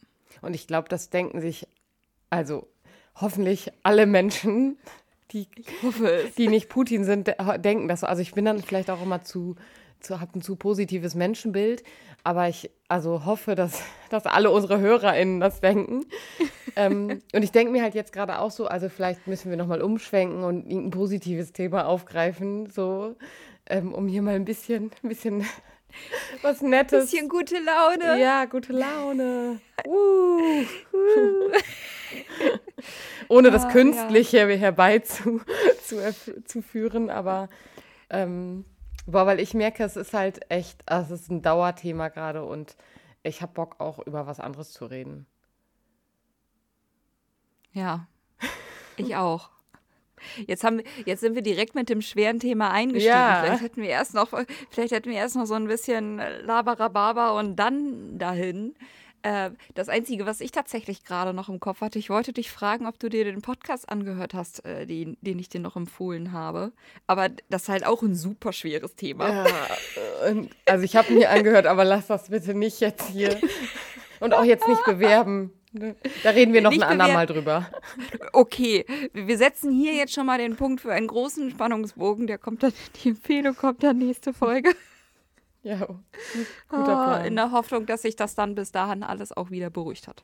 Und 0.43 0.53
ich 0.53 0.67
glaube, 0.67 0.87
das 0.87 1.09
denken 1.09 1.41
sich, 1.41 1.67
also 2.29 2.67
hoffentlich 3.15 3.71
alle 3.81 4.05
Menschen, 4.05 4.77
die, 5.31 5.47
die 6.37 6.47
nicht 6.47 6.69
Putin 6.69 7.05
sind, 7.05 7.33
denken 7.57 7.87
das. 7.87 8.03
Also 8.03 8.21
ich 8.21 8.33
bin 8.33 8.45
dann 8.45 8.61
vielleicht 8.61 8.91
auch 8.91 9.01
immer 9.01 9.23
zu, 9.23 9.55
zu 10.03 10.19
habe 10.19 10.39
ein 10.39 10.41
zu 10.41 10.55
positives 10.55 11.15
Menschenbild, 11.15 11.83
aber 12.23 12.47
ich 12.47 12.69
also 12.87 13.25
hoffe, 13.25 13.55
dass, 13.55 13.81
dass 14.09 14.25
alle 14.25 14.51
unsere 14.51 14.79
HörerInnen 14.79 15.39
das 15.39 15.61
denken. 15.61 16.05
ähm, 16.75 17.21
und 17.33 17.43
ich 17.43 17.51
denke 17.51 17.71
mir 17.71 17.83
halt 17.83 17.95
jetzt 17.95 18.13
gerade 18.13 18.39
auch 18.39 18.51
so, 18.51 18.67
also 18.67 18.89
vielleicht 18.89 19.27
müssen 19.27 19.49
wir 19.49 19.57
nochmal 19.57 19.81
umschwenken 19.81 20.43
und 20.43 20.69
ein 20.69 20.91
positives 20.91 21.53
Thema 21.53 21.87
aufgreifen, 21.87 22.67
so, 22.67 23.15
ähm, 23.67 23.93
um 23.93 24.07
hier 24.07 24.21
mal 24.21 24.35
ein 24.35 24.45
bisschen, 24.45 24.91
ein 25.03 25.09
bisschen 25.09 25.45
was 26.41 26.61
Nettes. 26.61 26.93
Ein 26.93 27.01
bisschen 27.05 27.29
gute 27.29 27.59
Laune. 27.59 28.19
Ja, 28.19 28.45
gute 28.45 28.73
Laune. 28.73 29.59
Uh. 29.87 30.65
Ohne 33.29 33.51
das 33.51 33.65
ah, 33.65 33.71
Künstliche 33.71 34.39
ja. 34.39 34.47
herbeizuführen, 34.47 37.09
aber 37.09 37.49
ähm, 38.09 38.65
boah, 39.05 39.25
weil 39.25 39.39
ich 39.39 39.53
merke, 39.53 39.83
es 39.83 39.95
ist 39.95 40.13
halt 40.13 40.49
echt, 40.49 40.81
es 40.85 41.11
ist 41.11 41.29
ein 41.29 41.41
Dauerthema 41.41 42.09
gerade 42.09 42.43
und 42.43 42.75
ich 43.23 43.41
habe 43.41 43.53
Bock 43.53 43.79
auch 43.79 43.99
über 43.99 44.27
was 44.27 44.39
anderes 44.39 44.71
zu 44.71 44.85
reden. 44.85 45.25
Ja, 47.73 48.07
ich 48.97 49.15
auch. 49.15 49.49
Jetzt, 50.45 50.63
haben, 50.63 50.81
jetzt 51.05 51.21
sind 51.21 51.35
wir 51.35 51.41
direkt 51.41 51.73
mit 51.73 51.89
dem 51.89 52.01
schweren 52.01 52.39
Thema 52.39 52.69
eingestiegen. 52.71 53.15
Ja. 53.15 53.41
Vielleicht 53.43 53.63
hätten 53.63 53.81
wir 53.81 53.89
erst 53.89 54.13
noch, 54.13 54.29
vielleicht 54.69 54.91
hätten 54.91 55.09
wir 55.09 55.17
erst 55.17 55.35
noch 55.35 55.45
so 55.45 55.55
ein 55.55 55.67
bisschen 55.67 56.21
Labarababa 56.43 57.39
und 57.39 57.55
dann 57.55 58.17
dahin. 58.19 58.75
Äh, 59.23 59.51
das 59.75 59.89
Einzige, 59.89 60.25
was 60.25 60.41
ich 60.41 60.51
tatsächlich 60.51 61.03
gerade 61.03 61.33
noch 61.33 61.49
im 61.49 61.59
Kopf 61.59 61.81
hatte, 61.81 61.99
ich 61.99 62.09
wollte 62.09 62.33
dich 62.33 62.51
fragen, 62.51 62.87
ob 62.87 62.99
du 62.99 63.09
dir 63.09 63.23
den 63.23 63.41
Podcast 63.41 63.89
angehört 63.89 64.33
hast, 64.33 64.65
äh, 64.65 64.85
den, 64.85 65.17
den 65.21 65.37
ich 65.39 65.49
dir 65.49 65.59
noch 65.59 65.75
empfohlen 65.75 66.31
habe. 66.31 66.71
Aber 67.07 67.29
das 67.49 67.63
ist 67.63 67.69
halt 67.69 67.85
auch 67.85 68.01
ein 68.01 68.15
super 68.15 68.53
schweres 68.53 68.95
Thema. 68.95 69.29
Ja, 69.29 69.47
äh, 70.25 70.47
also 70.65 70.83
ich 70.83 70.95
habe 70.95 71.13
mir 71.13 71.29
angehört, 71.29 71.67
aber 71.67 71.83
lass 71.83 72.07
das 72.07 72.29
bitte 72.29 72.53
nicht 72.53 72.79
jetzt 72.79 73.09
hier 73.09 73.39
und 74.19 74.33
auch 74.33 74.43
jetzt 74.43 74.67
nicht 74.67 74.83
bewerben. 74.85 75.53
Da 76.23 76.31
reden 76.31 76.53
wir 76.53 76.61
noch 76.61 76.71
ein 76.71 76.83
andermal 76.83 77.25
drüber. 77.25 77.69
Okay, 78.33 78.85
wir 79.13 79.37
setzen 79.37 79.71
hier 79.71 79.93
jetzt 79.93 80.13
schon 80.13 80.25
mal 80.25 80.37
den 80.37 80.57
Punkt 80.57 80.81
für 80.81 80.91
einen 80.91 81.07
großen 81.07 81.49
Spannungsbogen. 81.49 82.27
Der 82.27 82.37
kommt 82.37 82.63
dann, 82.63 82.73
die 83.03 83.09
Empfehlung 83.09 83.55
kommt 83.55 83.81
dann 83.83 83.97
nächste 83.97 84.33
Folge. 84.33 84.71
Ja, 85.63 85.87
guter 86.69 86.97
ah, 86.97 87.05
Plan. 87.05 87.25
In 87.25 87.35
der 87.35 87.51
Hoffnung, 87.51 87.85
dass 87.85 88.01
sich 88.01 88.15
das 88.15 88.35
dann 88.35 88.55
bis 88.55 88.71
dahin 88.71 89.03
alles 89.03 89.31
auch 89.35 89.51
wieder 89.51 89.69
beruhigt 89.69 90.07
hat. 90.07 90.23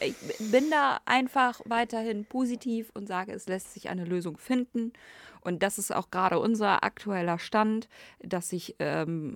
Ich 0.00 0.14
bin 0.38 0.70
da 0.70 1.00
einfach 1.06 1.60
weiterhin 1.64 2.24
positiv 2.24 2.90
und 2.94 3.08
sage, 3.08 3.32
es 3.32 3.48
lässt 3.48 3.74
sich 3.74 3.88
eine 3.88 4.04
Lösung 4.04 4.38
finden. 4.38 4.92
Und 5.40 5.62
das 5.62 5.78
ist 5.78 5.94
auch 5.94 6.10
gerade 6.10 6.38
unser 6.38 6.82
aktueller 6.84 7.38
Stand, 7.38 7.88
dass 8.20 8.48
sich 8.48 8.76
ähm, 8.78 9.34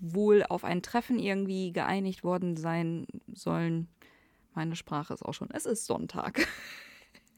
wohl 0.00 0.42
auf 0.44 0.64
ein 0.64 0.82
Treffen 0.82 1.18
irgendwie 1.18 1.72
geeinigt 1.72 2.24
worden 2.24 2.56
sein 2.56 3.06
sollen. 3.32 3.88
Meine 4.54 4.76
Sprache 4.76 5.14
ist 5.14 5.24
auch 5.24 5.34
schon, 5.34 5.50
es 5.52 5.66
ist 5.66 5.86
Sonntag. 5.86 6.46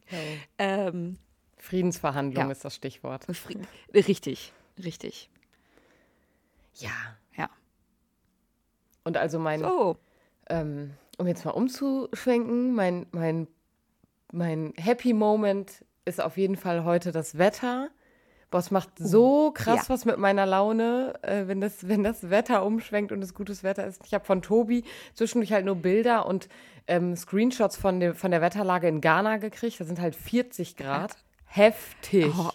Okay. 0.07 0.41
ähm, 0.59 1.19
Friedensverhandlung 1.59 2.47
ja. 2.47 2.53
ist 2.53 2.65
das 2.65 2.75
Stichwort. 2.75 3.25
Frieden. 3.35 3.67
Richtig, 3.93 4.53
richtig. 4.83 5.31
Ja. 6.81 6.91
Ja. 7.37 7.49
Und 9.05 9.17
also 9.17 9.39
mein, 9.39 9.61
so. 9.61 9.97
ähm, 10.49 10.93
um 11.19 11.27
jetzt 11.27 11.45
mal 11.45 11.53
umzuschwenken, 11.53 12.75
mein, 12.75 13.07
mein, 13.13 13.49
mein 14.33 14.73
Happy 14.77 15.13
Moment 15.13 15.85
ist 16.05 16.21
auf 16.21 16.37
jeden 16.37 16.57
Fall 16.57 16.85
heute 16.85 17.13
das 17.13 17.39
Wetter. 17.39 17.91
Boah, 18.51 18.59
es 18.59 18.73
macht 18.73 18.91
so 18.99 19.49
uh, 19.49 19.51
krass 19.53 19.83
ja. 19.83 19.95
was 19.95 20.05
mit 20.05 20.19
meiner 20.19 20.45
Laune, 20.45 21.15
äh, 21.23 21.47
wenn, 21.47 21.61
das, 21.61 21.87
wenn 21.87 22.03
das 22.03 22.31
Wetter 22.31 22.65
umschwenkt 22.65 23.13
und 23.13 23.23
es 23.23 23.33
gutes 23.33 23.63
Wetter 23.63 23.87
ist. 23.87 24.03
Ich 24.05 24.13
habe 24.13 24.25
von 24.25 24.43
Tobi 24.43 24.83
zwischendurch 25.15 25.53
halt 25.53 25.65
nur 25.65 25.77
Bilder 25.77 26.27
und 26.27 26.49
ähm, 26.89 27.15
Screenshots 27.15 27.77
von, 27.77 28.01
dem, 28.01 28.15
von 28.15 28.33
der 28.33 28.41
Wetterlage 28.41 28.89
in 28.89 29.01
Ghana 29.01 29.37
gekriegt. 29.37 29.79
Da 29.79 29.85
sind 29.85 30.01
halt 30.01 30.17
40 30.17 30.77
Grad. 30.77 31.17
Heftig. 31.45 32.33
Oh. 32.37 32.51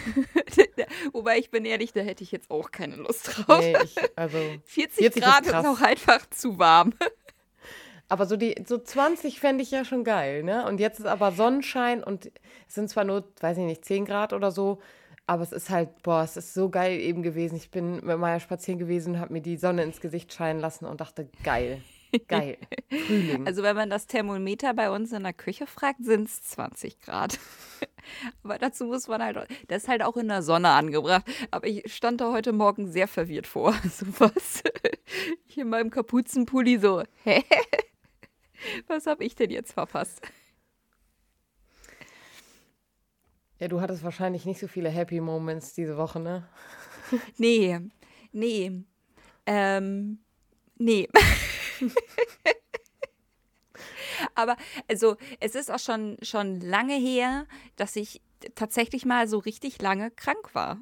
Wobei 1.12 1.38
ich 1.38 1.50
bin 1.50 1.64
ehrlich, 1.64 1.92
da 1.92 2.00
hätte 2.00 2.24
ich 2.24 2.32
jetzt 2.32 2.50
auch 2.50 2.70
keine 2.70 2.96
Lust 2.96 3.28
drauf. 3.46 3.60
Nee, 3.60 3.76
ich, 3.82 3.96
also 4.16 4.38
40, 4.64 4.98
40 4.98 5.22
Grad 5.22 5.46
ist, 5.46 5.48
ist 5.48 5.66
auch 5.66 5.80
einfach 5.80 6.28
zu 6.30 6.58
warm. 6.58 6.94
Aber 8.08 8.26
so 8.26 8.36
die 8.36 8.54
so 8.66 8.78
20 8.78 9.40
fände 9.40 9.62
ich 9.62 9.70
ja 9.70 9.84
schon 9.84 10.04
geil, 10.04 10.42
ne? 10.42 10.66
Und 10.66 10.80
jetzt 10.80 11.00
ist 11.00 11.06
aber 11.06 11.32
Sonnenschein 11.32 12.04
und 12.04 12.30
es 12.68 12.74
sind 12.74 12.90
zwar 12.90 13.04
nur, 13.04 13.24
weiß 13.40 13.56
ich 13.56 13.64
nicht, 13.64 13.86
10 13.86 14.04
Grad 14.04 14.34
oder 14.34 14.50
so, 14.50 14.80
aber 15.26 15.42
es 15.42 15.52
ist 15.52 15.70
halt, 15.70 16.02
boah, 16.02 16.22
es 16.22 16.36
ist 16.36 16.52
so 16.52 16.68
geil 16.68 17.00
eben 17.00 17.22
gewesen. 17.22 17.56
Ich 17.56 17.70
bin 17.70 18.04
mit 18.04 18.18
Maya 18.18 18.38
spazieren 18.38 18.78
gewesen, 18.78 19.18
habe 19.18 19.32
mir 19.32 19.40
die 19.40 19.56
Sonne 19.56 19.82
ins 19.82 20.02
Gesicht 20.02 20.34
scheinen 20.34 20.60
lassen 20.60 20.84
und 20.84 21.00
dachte, 21.00 21.30
geil. 21.42 21.80
Geil. 22.28 22.58
Frühling. 22.90 23.46
Also 23.46 23.62
wenn 23.62 23.76
man 23.76 23.90
das 23.90 24.06
Thermometer 24.06 24.74
bei 24.74 24.90
uns 24.90 25.12
in 25.12 25.22
der 25.22 25.32
Küche 25.32 25.66
fragt, 25.66 26.04
sind 26.04 26.28
es 26.28 26.42
20 26.42 27.00
Grad. 27.00 27.38
Aber 28.42 28.58
dazu 28.58 28.84
muss 28.84 29.08
man 29.08 29.22
halt, 29.22 29.36
das 29.68 29.84
ist 29.84 29.88
halt 29.88 30.02
auch 30.02 30.16
in 30.16 30.28
der 30.28 30.42
Sonne 30.42 30.70
angebracht. 30.70 31.24
Aber 31.50 31.66
ich 31.66 31.92
stand 31.92 32.20
da 32.20 32.32
heute 32.32 32.52
Morgen 32.52 32.90
sehr 32.90 33.08
verwirrt 33.08 33.46
vor. 33.46 33.74
So 33.92 34.06
was. 34.18 34.62
Ich 35.46 35.58
in 35.58 35.68
meinem 35.68 35.90
Kapuzenpulli 35.90 36.78
so, 36.78 37.02
hä? 37.24 37.44
Was 38.86 39.06
habe 39.06 39.24
ich 39.24 39.34
denn 39.34 39.50
jetzt 39.50 39.72
verpasst? 39.72 40.22
Ja, 43.58 43.68
du 43.68 43.80
hattest 43.80 44.02
wahrscheinlich 44.02 44.44
nicht 44.44 44.58
so 44.58 44.66
viele 44.66 44.88
Happy 44.88 45.20
Moments 45.20 45.74
diese 45.74 45.96
Woche, 45.96 46.20
ne? 46.20 46.48
Nee, 47.36 47.78
nee. 48.32 48.84
Ähm, 49.46 50.18
nee. 50.78 51.08
Aber 54.34 54.56
also 54.88 55.16
es 55.40 55.54
ist 55.54 55.70
auch 55.70 55.78
schon, 55.78 56.16
schon 56.22 56.60
lange 56.60 56.94
her, 56.94 57.46
dass 57.76 57.96
ich 57.96 58.20
tatsächlich 58.54 59.04
mal 59.04 59.28
so 59.28 59.38
richtig 59.38 59.80
lange 59.80 60.10
krank 60.10 60.54
war. 60.54 60.80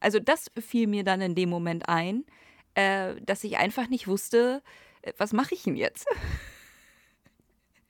Also 0.00 0.18
das 0.18 0.50
fiel 0.60 0.86
mir 0.86 1.04
dann 1.04 1.20
in 1.20 1.34
dem 1.34 1.48
Moment 1.48 1.88
ein, 1.88 2.24
äh, 2.74 3.14
dass 3.22 3.44
ich 3.44 3.56
einfach 3.56 3.88
nicht 3.88 4.06
wusste, 4.06 4.62
äh, 5.02 5.12
was 5.16 5.32
mache 5.32 5.54
ich 5.54 5.64
denn 5.64 5.76
jetzt? 5.76 6.06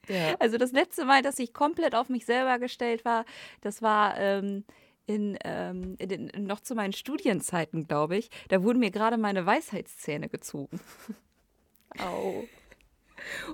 Ja. 0.07 0.35
Also 0.37 0.59
das 0.59 0.71
letzte 0.71 1.03
Mal, 1.03 1.23
dass 1.23 1.39
ich 1.39 1.51
komplett 1.51 1.95
auf 1.95 2.09
mich 2.09 2.27
selber 2.27 2.59
gestellt 2.59 3.05
war, 3.05 3.25
das 3.61 3.81
war 3.81 4.15
ähm, 4.19 4.63
in, 5.07 5.35
ähm, 5.43 5.95
in 5.97 6.09
den, 6.09 6.31
noch 6.45 6.59
zu 6.59 6.75
meinen 6.75 6.93
Studienzeiten, 6.93 7.87
glaube 7.87 8.17
ich. 8.17 8.29
Da 8.49 8.63
wurden 8.63 8.77
mir 8.77 8.91
gerade 8.91 9.17
meine 9.17 9.47
Weisheitszähne 9.47 10.29
gezogen. 10.29 10.79
Au. 11.99 12.45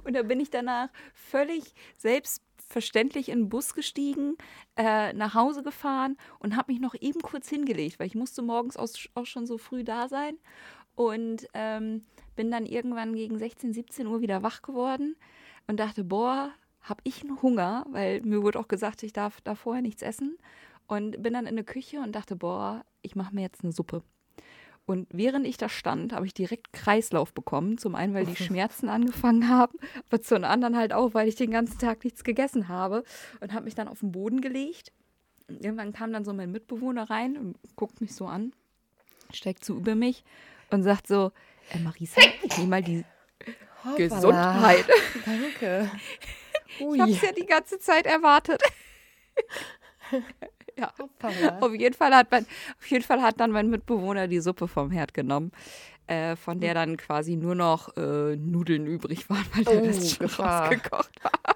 Und 0.03 0.15
da 0.15 0.23
bin 0.23 0.39
ich 0.39 0.49
danach 0.49 0.89
völlig 1.13 1.73
selbstverständlich 1.97 3.29
in 3.29 3.39
den 3.39 3.49
Bus 3.49 3.73
gestiegen, 3.73 4.37
äh, 4.75 5.13
nach 5.13 5.33
Hause 5.33 5.63
gefahren 5.63 6.17
und 6.39 6.55
habe 6.55 6.71
mich 6.71 6.81
noch 6.81 6.95
eben 6.99 7.21
kurz 7.21 7.47
hingelegt, 7.49 7.99
weil 7.99 8.07
ich 8.07 8.15
musste 8.15 8.41
morgens 8.41 8.77
auch 8.77 9.25
schon 9.25 9.45
so 9.45 9.57
früh 9.57 9.83
da 9.83 10.07
sein. 10.07 10.37
Und 10.95 11.47
ähm, 11.53 12.03
bin 12.35 12.51
dann 12.51 12.65
irgendwann 12.65 13.15
gegen 13.15 13.37
16, 13.37 13.73
17 13.73 14.07
Uhr 14.07 14.21
wieder 14.21 14.43
wach 14.43 14.61
geworden 14.61 15.15
und 15.67 15.79
dachte, 15.79 16.03
boah, 16.03 16.51
habe 16.81 17.01
ich 17.03 17.23
einen 17.23 17.41
Hunger, 17.41 17.85
weil 17.89 18.21
mir 18.21 18.41
wurde 18.41 18.59
auch 18.59 18.67
gesagt, 18.67 19.03
ich 19.03 19.13
darf 19.13 19.41
da 19.41 19.55
vorher 19.55 19.81
nichts 19.81 20.01
essen. 20.01 20.37
Und 20.87 21.21
bin 21.23 21.33
dann 21.33 21.45
in 21.45 21.55
der 21.55 21.63
Küche 21.63 22.01
und 22.01 22.13
dachte, 22.13 22.35
boah, 22.35 22.83
ich 23.01 23.15
mache 23.15 23.33
mir 23.33 23.41
jetzt 23.41 23.63
eine 23.63 23.71
Suppe. 23.71 24.03
Und 24.91 25.07
während 25.09 25.47
ich 25.47 25.55
da 25.55 25.69
stand, 25.69 26.11
habe 26.11 26.25
ich 26.25 26.33
direkt 26.33 26.73
Kreislauf 26.73 27.33
bekommen. 27.33 27.77
Zum 27.77 27.95
einen, 27.95 28.13
weil 28.13 28.25
die 28.25 28.35
Schmerzen 28.35 28.89
angefangen 28.89 29.47
haben, 29.47 29.77
aber 30.09 30.21
zum 30.21 30.43
anderen 30.43 30.75
halt 30.75 30.91
auch, 30.91 31.13
weil 31.13 31.29
ich 31.29 31.35
den 31.35 31.49
ganzen 31.49 31.79
Tag 31.79 32.03
nichts 32.03 32.25
gegessen 32.25 32.67
habe 32.67 33.05
und 33.39 33.53
habe 33.53 33.63
mich 33.63 33.73
dann 33.73 33.87
auf 33.87 34.01
den 34.01 34.11
Boden 34.11 34.41
gelegt. 34.41 34.91
Und 35.47 35.63
irgendwann 35.63 35.93
kam 35.93 36.11
dann 36.11 36.25
so 36.25 36.33
mein 36.33 36.51
Mitbewohner 36.51 37.09
rein 37.09 37.37
und 37.37 37.57
guckt 37.77 38.01
mich 38.01 38.13
so 38.13 38.25
an, 38.25 38.51
steigt 39.31 39.63
so 39.63 39.77
über 39.77 39.95
mich 39.95 40.25
und 40.71 40.83
sagt 40.83 41.07
so, 41.07 41.31
äh, 41.73 41.79
Marisa, 41.79 42.19
ich 42.43 42.57
nehme 42.57 42.69
mal 42.69 42.83
die 42.83 43.05
Hoppala. 43.85 43.95
Gesundheit. 43.95 44.85
Danke. 45.25 45.89
Ui. 46.81 46.95
Ich 46.95 47.01
habe 47.01 47.11
es 47.11 47.21
ja 47.21 47.31
die 47.31 47.45
ganze 47.45 47.79
Zeit 47.79 48.05
erwartet. 48.05 48.61
ja. 50.77 50.93
Auf 51.59 51.73
jeden, 51.73 51.93
Fall 51.93 52.13
hat 52.13 52.31
mein, 52.31 52.45
auf 52.79 52.87
jeden 52.87 53.03
Fall 53.03 53.21
hat 53.21 53.39
dann 53.39 53.51
mein 53.51 53.69
Mitbewohner 53.69 54.27
die 54.27 54.39
Suppe 54.39 54.67
vom 54.67 54.91
Herd 54.91 55.13
genommen, 55.13 55.51
äh, 56.07 56.35
von 56.35 56.59
der 56.59 56.73
dann 56.73 56.97
quasi 56.97 57.35
nur 57.35 57.55
noch 57.55 57.95
äh, 57.97 58.35
Nudeln 58.35 58.85
übrig 58.85 59.29
waren, 59.29 59.45
weil 59.53 59.63
der 59.63 59.81
oh, 59.81 59.85
Rest 59.85 60.15
schon 60.15 60.27
Gefahr. 60.27 60.65
rausgekocht 60.65 61.23
war. 61.23 61.55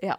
ja. 0.02 0.18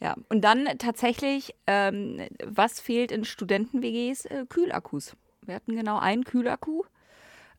Ja, 0.00 0.16
und 0.28 0.42
dann 0.42 0.66
tatsächlich, 0.78 1.54
ähm, 1.66 2.20
was 2.44 2.78
fehlt 2.78 3.10
in 3.10 3.24
Studenten-WGs? 3.24 4.26
Äh, 4.26 4.44
Kühlakkus. 4.48 5.16
Wir 5.40 5.54
hatten 5.54 5.76
genau 5.76 5.98
einen 5.98 6.24
Kühlakku. 6.24 6.82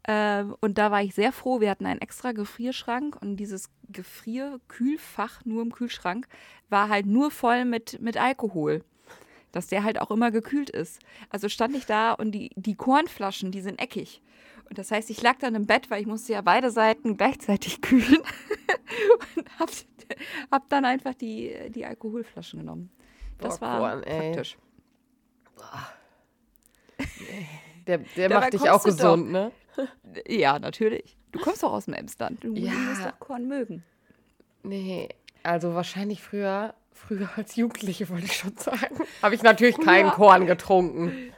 Äh, 0.07 0.43
und 0.59 0.77
da 0.77 0.91
war 0.91 1.01
ich 1.01 1.15
sehr 1.15 1.31
froh. 1.31 1.59
Wir 1.59 1.69
hatten 1.69 1.85
einen 1.85 2.01
extra 2.01 2.31
Gefrierschrank 2.31 3.17
und 3.21 3.37
dieses 3.37 3.69
Gefrierkühlfach 3.89 5.43
nur 5.45 5.63
im 5.63 5.71
Kühlschrank 5.71 6.27
war 6.69 6.89
halt 6.89 7.05
nur 7.05 7.31
voll 7.31 7.65
mit, 7.65 7.99
mit 8.01 8.17
Alkohol. 8.17 8.83
Dass 9.51 9.67
der 9.67 9.83
halt 9.83 9.99
auch 9.99 10.11
immer 10.11 10.31
gekühlt 10.31 10.69
ist. 10.69 10.99
Also 11.29 11.49
stand 11.49 11.75
ich 11.75 11.85
da 11.85 12.11
und 12.11 12.31
die, 12.31 12.51
die 12.55 12.75
Kornflaschen, 12.75 13.51
die 13.51 13.61
sind 13.61 13.81
eckig. 13.81 14.21
Und 14.69 14.77
das 14.77 14.91
heißt, 14.91 15.09
ich 15.09 15.21
lag 15.21 15.37
dann 15.39 15.55
im 15.55 15.65
Bett, 15.65 15.89
weil 15.89 16.01
ich 16.01 16.07
musste 16.07 16.33
ja 16.33 16.41
beide 16.41 16.71
Seiten 16.71 17.17
gleichzeitig 17.17 17.81
kühlen. 17.81 18.21
und 19.35 19.59
hab, 19.59 19.69
hab 20.51 20.69
dann 20.69 20.85
einfach 20.85 21.13
die, 21.13 21.55
die 21.69 21.85
Alkoholflaschen 21.85 22.59
genommen. 22.59 22.91
Das 23.37 23.59
Boah, 23.59 23.65
war 23.65 23.79
Korn, 23.79 24.01
praktisch. 24.01 24.57
Der, 27.87 27.99
der 27.99 28.29
macht 28.29 28.53
dich 28.53 28.69
auch 28.69 28.83
gesund, 28.83 29.27
doch. 29.27 29.31
ne? 29.31 29.51
Ja, 30.27 30.59
natürlich. 30.59 31.17
Du 31.31 31.39
kommst 31.39 31.63
doch 31.63 31.73
aus 31.73 31.85
dem 31.85 31.93
Emsland. 31.93 32.43
Du 32.43 32.53
ja. 32.53 32.71
musst 32.71 33.05
doch 33.05 33.19
Korn 33.19 33.47
mögen. 33.47 33.83
Nee, 34.63 35.09
also 35.43 35.75
wahrscheinlich 35.75 36.21
früher, 36.21 36.73
früher 36.91 37.29
als 37.35 37.55
Jugendliche, 37.55 38.09
wollte 38.09 38.25
ich 38.25 38.37
schon 38.37 38.55
sagen, 38.57 38.97
habe 39.21 39.35
ich 39.35 39.43
natürlich 39.43 39.77
keinen 39.77 40.09
Korn 40.11 40.47
getrunken. 40.47 41.33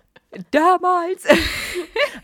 Damals. 0.52 1.26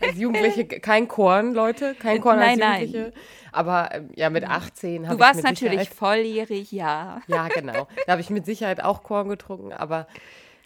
als 0.00 0.16
Jugendliche 0.16 0.64
kein 0.80 1.08
Korn, 1.08 1.54
Leute, 1.54 1.94
kein 1.94 2.20
Korn 2.20 2.38
nein, 2.38 2.62
als 2.62 2.80
Jugendliche. 2.80 3.12
Nein. 3.12 3.22
Aber 3.52 3.88
ähm, 3.92 4.10
ja, 4.14 4.30
mit 4.30 4.44
18 4.44 5.06
habe 5.06 5.14
ich. 5.14 5.18
Du 5.18 5.24
warst 5.24 5.42
natürlich 5.42 5.80
Sicherheit, 5.80 5.96
volljährig, 5.96 6.72
ja. 6.72 7.20
Ja, 7.28 7.48
genau. 7.48 7.88
Da 8.06 8.12
habe 8.12 8.20
ich 8.20 8.30
mit 8.30 8.46
Sicherheit 8.46 8.82
auch 8.82 9.02
Korn 9.02 9.28
getrunken, 9.28 9.72
aber 9.72 10.06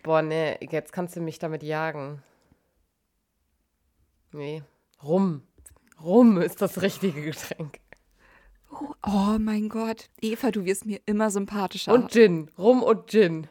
boah, 0.02 0.22
nee, 0.22 0.56
jetzt 0.70 0.92
kannst 0.92 1.16
du 1.16 1.20
mich 1.20 1.38
damit 1.38 1.62
jagen. 1.62 2.22
Nee. 4.32 4.62
Rum. 5.02 5.42
Rum 6.02 6.40
ist 6.40 6.62
das 6.62 6.82
richtige 6.82 7.22
Getränk. 7.22 7.80
Oh 9.06 9.36
mein 9.38 9.68
Gott. 9.68 10.08
Eva, 10.20 10.50
du 10.50 10.64
wirst 10.64 10.86
mir 10.86 11.00
immer 11.06 11.30
sympathischer. 11.30 11.92
Und 11.92 12.12
Gin. 12.12 12.50
Rum 12.58 12.82
und 12.82 13.08
Gin. 13.10 13.48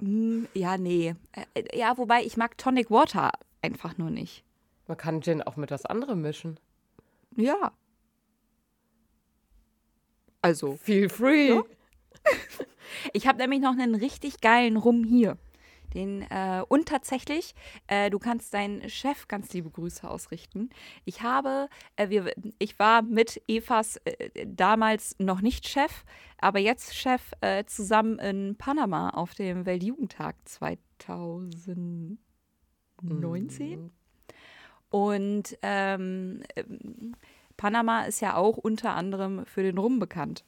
Mm, 0.00 0.44
ja, 0.54 0.76
nee. 0.76 1.14
Äh, 1.54 1.78
ja, 1.78 1.96
wobei 1.98 2.24
ich 2.24 2.36
mag 2.36 2.58
Tonic 2.58 2.90
Water 2.90 3.32
einfach 3.62 3.96
nur 3.98 4.10
nicht. 4.10 4.44
Man 4.86 4.96
kann 4.96 5.22
Gin 5.22 5.42
auch 5.42 5.56
mit 5.56 5.70
was 5.70 5.86
anderem 5.86 6.22
mischen. 6.22 6.58
Ja. 7.36 7.72
Also. 10.42 10.76
Feel 10.76 11.08
free. 11.08 11.54
Ja. 11.54 11.62
Ich 13.12 13.26
habe 13.26 13.38
nämlich 13.38 13.60
noch 13.60 13.72
einen 13.72 13.96
richtig 13.96 14.40
geilen 14.40 14.76
Rum 14.76 15.02
hier. 15.04 15.36
Den, 15.94 16.22
äh, 16.22 16.62
und 16.68 16.88
tatsächlich, 16.88 17.54
äh, 17.86 18.10
du 18.10 18.18
kannst 18.18 18.52
deinen 18.52 18.90
Chef 18.90 19.28
ganz 19.28 19.52
liebe 19.52 19.70
Grüße 19.70 20.08
ausrichten. 20.08 20.70
Ich 21.04 21.22
habe, 21.22 21.68
äh, 21.96 22.08
wir, 22.10 22.34
ich 22.58 22.78
war 22.78 23.02
mit 23.02 23.40
Evas 23.48 23.98
äh, 24.04 24.46
damals 24.46 25.14
noch 25.18 25.40
nicht 25.40 25.68
Chef, 25.68 26.04
aber 26.38 26.58
jetzt 26.58 26.94
Chef 26.94 27.32
äh, 27.40 27.64
zusammen 27.64 28.18
in 28.18 28.56
Panama 28.56 29.10
auf 29.10 29.34
dem 29.34 29.66
Weltjugendtag 29.66 30.36
2019. 30.44 32.18
Mhm. 33.80 33.90
Und 34.90 35.58
ähm, 35.62 36.42
Panama 37.56 38.04
ist 38.04 38.20
ja 38.20 38.36
auch 38.36 38.56
unter 38.56 38.94
anderem 38.94 39.46
für 39.46 39.62
den 39.62 39.78
Rum 39.78 39.98
bekannt. 39.98 40.44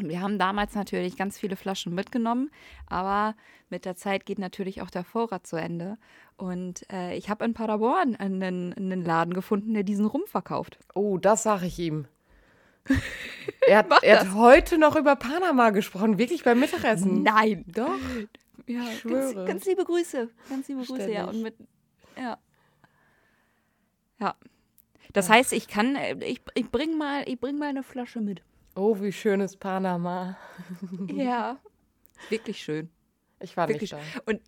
Wir 0.00 0.20
haben 0.20 0.38
damals 0.38 0.76
natürlich 0.76 1.16
ganz 1.16 1.38
viele 1.38 1.56
Flaschen 1.56 1.92
mitgenommen, 1.92 2.50
aber 2.86 3.34
mit 3.68 3.84
der 3.84 3.96
Zeit 3.96 4.26
geht 4.26 4.38
natürlich 4.38 4.80
auch 4.80 4.90
der 4.90 5.02
Vorrat 5.02 5.44
zu 5.44 5.56
Ende. 5.56 5.98
Und 6.36 6.86
äh, 6.92 7.16
ich 7.16 7.28
habe 7.28 7.44
in 7.44 7.52
Paderborn 7.52 8.14
einen, 8.14 8.72
einen, 8.74 9.04
Laden 9.04 9.34
gefunden, 9.34 9.74
der 9.74 9.82
diesen 9.82 10.06
Rum 10.06 10.22
verkauft. 10.26 10.78
Oh, 10.94 11.18
das 11.18 11.42
sage 11.42 11.66
ich 11.66 11.80
ihm. 11.80 12.06
er, 13.66 13.78
hat, 13.78 14.02
er 14.02 14.20
hat, 14.20 14.34
heute 14.34 14.78
noch 14.78 14.94
über 14.94 15.16
Panama 15.16 15.70
gesprochen, 15.70 16.16
wirklich 16.16 16.44
beim 16.44 16.60
Mittagessen. 16.60 17.24
Nein. 17.24 17.64
Doch. 17.66 17.90
Ja, 18.68 18.82
ich 18.82 19.00
schwöre. 19.00 19.34
Ganz, 19.34 19.48
ganz 19.48 19.66
liebe 19.66 19.84
Grüße. 19.84 20.28
Ganz 20.48 20.68
liebe 20.68 20.80
Grüße, 20.80 20.94
Ständig. 20.94 21.16
ja. 21.16 21.24
Und 21.24 21.42
mit, 21.42 21.56
ja. 22.16 22.38
Ja. 24.20 24.36
Das 25.12 25.26
ja. 25.26 25.34
heißt, 25.34 25.52
ich 25.52 25.66
kann, 25.66 25.96
äh, 25.96 26.14
ich, 26.24 26.40
ich 26.54 26.70
bring 26.70 26.96
mal, 26.96 27.28
ich 27.28 27.40
bring 27.40 27.58
mal 27.58 27.68
eine 27.68 27.82
Flasche 27.82 28.20
mit. 28.20 28.42
Oh, 28.78 29.00
wie 29.00 29.10
schön 29.10 29.40
ist 29.40 29.58
Panama. 29.58 30.36
ja, 31.08 31.58
wirklich 32.28 32.62
schön. 32.62 32.88
Ich 33.40 33.56
war 33.56 33.68
wirklich 33.68 33.92
nicht 33.92 34.16
da. 34.16 34.20
Und, 34.24 34.40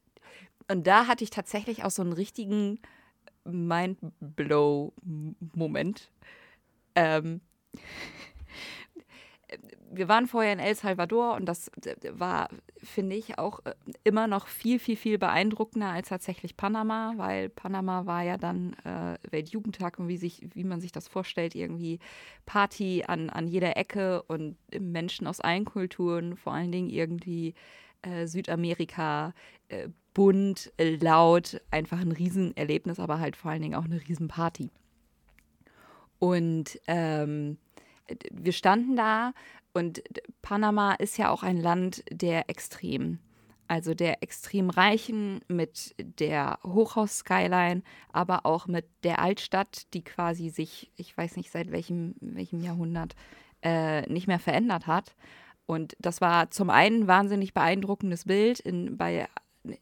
und 0.70 0.86
da 0.86 1.08
hatte 1.08 1.24
ich 1.24 1.30
tatsächlich 1.30 1.82
auch 1.82 1.90
so 1.90 2.02
einen 2.02 2.12
richtigen 2.12 2.78
Mindblow-Moment. 3.44 6.12
Ähm, 6.94 7.40
wir 9.92 10.08
waren 10.08 10.26
vorher 10.26 10.52
in 10.52 10.58
El 10.58 10.74
Salvador 10.74 11.34
und 11.34 11.46
das 11.46 11.70
war, 12.12 12.48
finde 12.82 13.16
ich, 13.16 13.38
auch 13.38 13.60
äh, 13.64 13.74
immer 14.04 14.28
noch 14.28 14.46
viel, 14.46 14.78
viel, 14.78 14.96
viel 14.96 15.18
beeindruckender 15.18 15.88
als 15.88 16.08
tatsächlich 16.08 16.56
Panama, 16.56 17.14
weil 17.16 17.48
Panama 17.48 18.06
war 18.06 18.22
ja 18.22 18.36
dann 18.36 18.74
äh, 18.84 19.18
Weltjugendtag 19.30 19.98
und 19.98 20.08
wie, 20.08 20.16
sich, 20.16 20.46
wie 20.54 20.64
man 20.64 20.80
sich 20.80 20.92
das 20.92 21.08
vorstellt, 21.08 21.54
irgendwie 21.54 21.98
Party 22.46 23.04
an, 23.06 23.30
an 23.30 23.48
jeder 23.48 23.76
Ecke 23.76 24.22
und 24.22 24.56
Menschen 24.78 25.26
aus 25.26 25.40
allen 25.40 25.64
Kulturen, 25.64 26.36
vor 26.36 26.52
allen 26.52 26.72
Dingen 26.72 26.90
irgendwie 26.90 27.54
äh, 28.02 28.26
Südamerika, 28.26 29.34
äh, 29.68 29.88
bunt, 30.14 30.72
laut, 30.78 31.60
einfach 31.70 32.00
ein 32.00 32.12
Riesenerlebnis, 32.12 32.98
aber 32.98 33.20
halt 33.20 33.36
vor 33.36 33.50
allen 33.50 33.62
Dingen 33.62 33.74
auch 33.74 33.84
eine 33.84 34.00
Riesenparty. 34.08 34.70
Und 36.18 36.78
ähm, 36.86 37.56
wir 38.30 38.52
standen 38.52 38.96
da 38.96 39.32
und 39.72 40.02
Panama 40.42 40.94
ist 40.94 41.18
ja 41.18 41.30
auch 41.30 41.42
ein 41.42 41.56
Land 41.56 42.04
der 42.10 42.50
Extremen. 42.50 43.20
Also 43.68 43.94
der 43.94 44.20
extrem 44.24 44.68
Reichen 44.68 45.42
mit 45.46 45.94
der 45.98 46.58
Hochhaus-Skyline, 46.64 47.82
aber 48.12 48.44
auch 48.44 48.66
mit 48.66 48.84
der 49.04 49.20
Altstadt, 49.20 49.86
die 49.94 50.02
quasi 50.02 50.48
sich, 50.50 50.90
ich 50.96 51.16
weiß 51.16 51.36
nicht 51.36 51.52
seit 51.52 51.70
welchem, 51.70 52.16
welchem 52.20 52.64
Jahrhundert, 52.64 53.14
äh, 53.62 54.02
nicht 54.10 54.26
mehr 54.26 54.40
verändert 54.40 54.88
hat. 54.88 55.14
Und 55.66 55.94
das 56.00 56.20
war 56.20 56.50
zum 56.50 56.68
einen 56.68 57.02
ein 57.02 57.06
wahnsinnig 57.06 57.54
beeindruckendes 57.54 58.24
Bild, 58.24 58.58
in, 58.58 58.96
bei, 58.96 59.28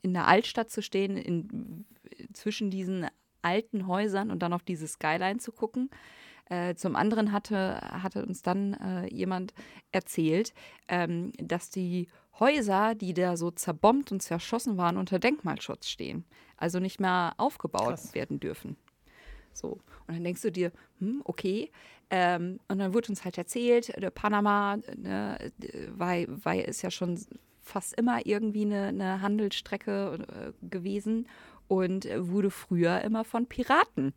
in 0.03 0.13
der 0.13 0.27
Altstadt 0.27 0.71
zu 0.71 0.83
stehen, 0.83 1.17
in, 1.17 1.87
zwischen 2.35 2.71
diesen 2.71 3.07
alten 3.41 3.87
Häusern 3.87 4.31
und 4.31 4.41
dann 4.41 4.53
auf 4.53 4.65
diese 4.65 4.87
Skyline 4.87 5.39
zu 5.39 5.51
gucken. 5.51 5.89
Äh, 6.51 6.75
zum 6.77 6.97
anderen 6.97 7.33
hatte, 7.33 7.81
hatte 7.81 8.25
uns 8.25 8.43
dann 8.43 8.75
äh, 8.75 9.07
jemand 9.13 9.53
erzählt, 9.93 10.55
ähm, 10.89 11.33
dass 11.37 11.69
die 11.71 12.09
Häuser, 12.39 12.95
die 12.95 13.13
da 13.13 13.37
so 13.37 13.51
zerbombt 13.51 14.13
und 14.13 14.23
zerschossen 14.23 14.79
waren, 14.79 14.97
unter 14.97 15.19
Denkmalschutz 15.19 15.89
stehen. 15.89 16.25
Also 16.57 16.79
nicht 16.79 17.01
mehr 17.01 17.35
aufgebaut 17.37 17.89
Krass. 17.89 18.15
werden 18.15 18.41
dürfen. 18.41 18.77
So. 19.53 19.81
Und 20.07 20.15
dann 20.15 20.25
denkst 20.25 20.43
du 20.43 20.53
dir, 20.53 20.73
hm, 21.01 21.21
okay. 21.25 21.71
Ähm, 22.11 22.61
und 22.69 22.79
dann 22.79 22.95
wurde 22.95 23.11
uns 23.11 23.25
halt 23.25 23.37
erzählt, 23.37 23.93
der 24.01 24.11
Panama, 24.11 24.79
ne, 24.97 25.53
weil, 25.91 26.27
weil 26.29 26.61
ist 26.61 26.81
ja 26.81 26.91
schon 26.91 27.21
fast 27.61 27.93
immer 27.99 28.25
irgendwie 28.25 28.63
eine, 28.63 28.87
eine 28.87 29.21
Handelsstrecke 29.21 30.55
äh, 30.63 30.67
gewesen 30.67 31.29
und 31.67 32.09
wurde 32.17 32.51
früher 32.51 33.03
immer 33.03 33.25
von 33.25 33.47
Piraten 33.47 34.15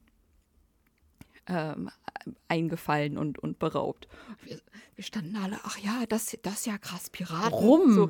ähm, 1.47 1.89
eingefallen 2.47 3.17
und, 3.17 3.39
und 3.39 3.59
beraubt. 3.59 4.07
Wir, 4.43 4.59
wir, 4.95 5.03
standen 5.03 5.35
alle, 5.35 5.59
ach 5.63 5.77
ja, 5.79 6.05
das, 6.07 6.37
das 6.41 6.53
ist 6.53 6.65
ja 6.65 6.77
krass, 6.77 7.09
Piraten. 7.09 7.53
Rum. 7.53 7.93
So, 7.93 8.09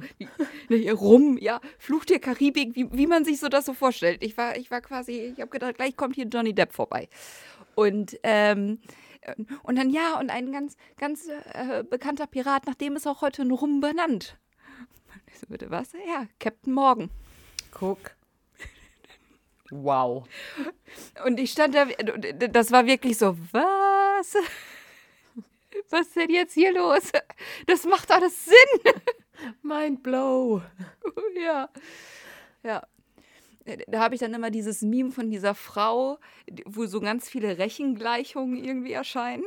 ne, 0.70 0.92
rum, 0.92 1.38
ja, 1.40 1.60
Fluch 1.78 2.06
der 2.06 2.20
Karibik, 2.20 2.76
wie, 2.76 2.92
wie 2.92 3.08
man 3.08 3.26
sich 3.26 3.40
so 3.40 3.50
das 3.50 3.66
so 3.66 3.74
vorstellt. 3.74 4.24
Ich 4.24 4.38
war, 4.38 4.58
ich 4.58 4.72
war 4.72 4.82
quasi, 4.82 5.34
ich 5.34 5.42
habe 5.42 5.52
gedacht, 5.52 5.76
gleich 5.76 5.96
kommt 5.96 6.16
hier 6.16 6.26
Johnny 6.26 6.54
Depp 6.54 6.74
vorbei. 6.74 7.10
Und, 7.76 8.20
ähm, 8.24 8.80
und 9.64 9.78
dann 9.78 9.90
ja, 9.90 10.20
und 10.20 10.30
ein 10.30 10.52
ganz, 10.52 10.76
ganz 10.98 11.28
äh, 11.54 11.84
bekannter 11.84 12.28
Pirat, 12.28 12.66
nach 12.68 12.76
dem 12.76 12.96
ist 12.96 13.08
auch 13.08 13.22
heute 13.22 13.44
ein 13.44 13.52
Rum 13.52 13.82
benannt. 13.82 14.38
Ich 15.28 15.40
so, 15.40 15.48
bitte 15.48 15.70
was? 15.70 15.94
Ja, 15.94 16.28
Captain 16.40 16.74
Morgan. 16.74 17.10
Guck. 17.72 18.16
Wow. 19.72 20.28
Und 21.26 21.40
ich 21.40 21.52
stand 21.52 21.74
da, 21.74 21.86
das 22.50 22.72
war 22.72 22.86
wirklich 22.86 23.18
so, 23.18 23.38
was? 23.52 23.64
Was 25.90 26.08
ist 26.08 26.16
denn 26.16 26.30
jetzt 26.30 26.54
hier 26.54 26.74
los? 26.74 27.12
Das 27.68 27.86
macht 27.86 28.12
alles 28.12 28.46
Sinn. 28.46 28.94
Mind 29.62 30.04
blow. 30.04 30.62
Ja. 31.36 31.70
Ja. 32.64 32.84
Da 33.88 34.00
habe 34.00 34.16
ich 34.16 34.22
dann 34.22 34.34
immer 34.34 34.52
dieses 34.52 34.82
Meme 34.82 35.12
von 35.12 35.30
dieser 35.32 35.56
Frau, 35.56 36.20
wo 36.66 36.86
so 36.86 37.00
ganz 37.00 37.30
viele 37.30 37.58
Rechengleichungen 37.58 38.64
irgendwie 38.64 38.92
erscheinen. 38.92 39.46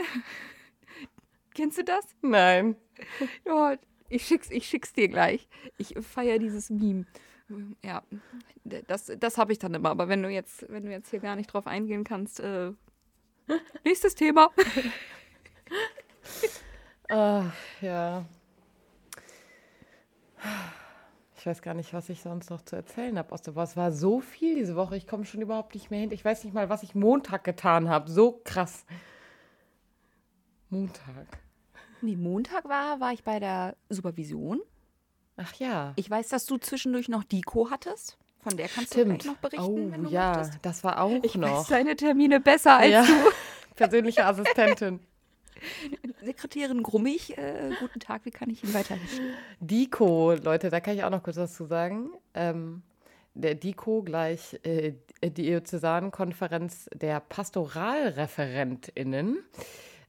Kennst 1.55 1.79
du 1.79 1.85
das? 1.85 2.05
Nein. 2.23 2.77
Ja, 3.45 3.77
ich 4.09 4.27
schick's, 4.27 4.51
ich 4.51 4.67
schick's 4.67 4.93
dir 4.93 5.09
gleich. 5.09 5.49
Ich 5.79 5.95
feiere 6.01 6.39
dieses 6.39 6.71
Meme. 6.71 7.07
Ja, 7.85 8.03
das, 8.65 9.13
das 9.19 9.39
habe 9.39 9.53
ich 9.53 9.59
dann 9.59 9.75
immer. 9.75 9.91
Aber 9.91 10.09
wenn 10.09 10.23
du 10.23 10.29
jetzt, 10.29 10.67
wenn 10.69 10.85
du 10.85 10.91
jetzt 10.91 11.11
hier 11.11 11.21
gar 11.21 11.37
nicht 11.37 11.53
drauf 11.53 11.67
eingehen 11.67 12.05
kannst, 12.05 12.41
äh, 12.41 12.73
nächstes 13.85 14.15
Thema. 14.15 14.51
Ach, 17.09 17.53
ja. 17.81 18.25
Ich 21.37 21.47
weiß 21.47 21.63
gar 21.63 21.75
nicht, 21.75 21.93
was 21.93 22.09
ich 22.09 22.23
sonst 22.23 22.51
noch 22.51 22.63
zu 22.63 22.77
erzählen 22.77 23.19
habe 23.19 23.33
aus 23.33 23.43
der 23.43 23.55
Woche. 23.55 23.65
Es 23.65 23.77
war 23.77 23.93
so 23.93 24.21
viel 24.21 24.55
diese 24.55 24.77
Woche, 24.77 24.97
ich 24.97 25.07
komme 25.07 25.25
schon 25.25 25.43
überhaupt 25.43 25.75
nicht 25.75 25.91
mehr 25.91 26.01
hin. 26.01 26.11
Ich 26.11 26.25
weiß 26.25 26.45
nicht 26.45 26.55
mal, 26.55 26.69
was 26.69 26.83
ich 26.83 26.95
Montag 26.95 27.45
getan 27.45 27.89
habe. 27.89 28.11
So 28.11 28.41
krass. 28.45 28.87
Montag. 30.71 31.27
Nee, 32.01 32.17
Montag 32.17 32.65
war, 32.67 33.01
war 33.01 33.13
ich 33.13 33.25
bei 33.25 33.41
der 33.41 33.77
Supervision. 33.89 34.61
Ach 35.37 35.53
ja. 35.55 35.93
Ich 35.97 36.09
weiß, 36.09 36.29
dass 36.29 36.47
du 36.47 36.59
zwischendurch 36.59 37.09
noch 37.09 37.25
Diko 37.25 37.71
hattest. 37.71 38.19
Von 38.45 38.57
der 38.59 38.69
kannst 38.69 38.93
Stimmt. 38.93 39.25
du 39.25 39.29
noch 39.29 39.39
berichten, 39.39 39.65
oh, 39.65 39.91
wenn 39.91 40.05
du 40.05 40.11
ja, 40.11 40.37
möchtest. 40.37 40.59
das 40.61 40.85
war 40.85 41.01
auch 41.01 41.19
ich 41.23 41.35
noch. 41.35 41.61
Weiß 41.61 41.69
deine 41.69 41.97
Termine 41.97 42.41
besser 42.41 42.77
als 42.77 42.91
ja. 42.91 43.03
du. 43.03 43.13
Persönliche 43.75 44.27
Assistentin. 44.27 45.01
Sekretärin 46.23 46.83
Grummig, 46.83 47.39
äh, 47.39 47.71
guten 47.81 48.01
Tag, 48.01 48.27
wie 48.27 48.31
kann 48.31 48.51
ich 48.51 48.63
Ihnen 48.63 48.75
weiterhelfen? 48.75 49.31
Diko, 49.61 50.35
Leute, 50.35 50.69
da 50.69 50.81
kann 50.81 50.95
ich 50.95 51.05
auch 51.05 51.11
noch 51.11 51.23
kurz 51.23 51.39
was 51.39 51.55
zu 51.55 51.65
sagen. 51.65 52.11
Ähm, 52.35 52.83
der 53.33 53.55
Diko 53.55 54.03
gleich 54.03 54.61
äh, 54.63 54.93
die 55.23 55.31
Diözesankonferenz 55.31 56.91
der 56.95 57.21
PastoralreferentInnen. 57.21 59.39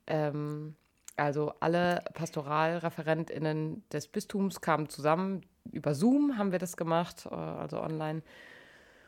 Ähm, 0.08 0.76
also 1.16 1.54
alle 1.62 2.04
PastoralreferentInnen 2.14 3.86
des 3.90 4.10
Bistums 4.10 4.60
kamen 4.60 4.90
zusammen. 4.90 5.46
Über 5.72 5.94
Zoom 5.94 6.38
haben 6.38 6.52
wir 6.52 6.60
das 6.60 6.78
gemacht, 6.78 7.28
äh, 7.30 7.34
also 7.34 7.82
online. 7.82 8.22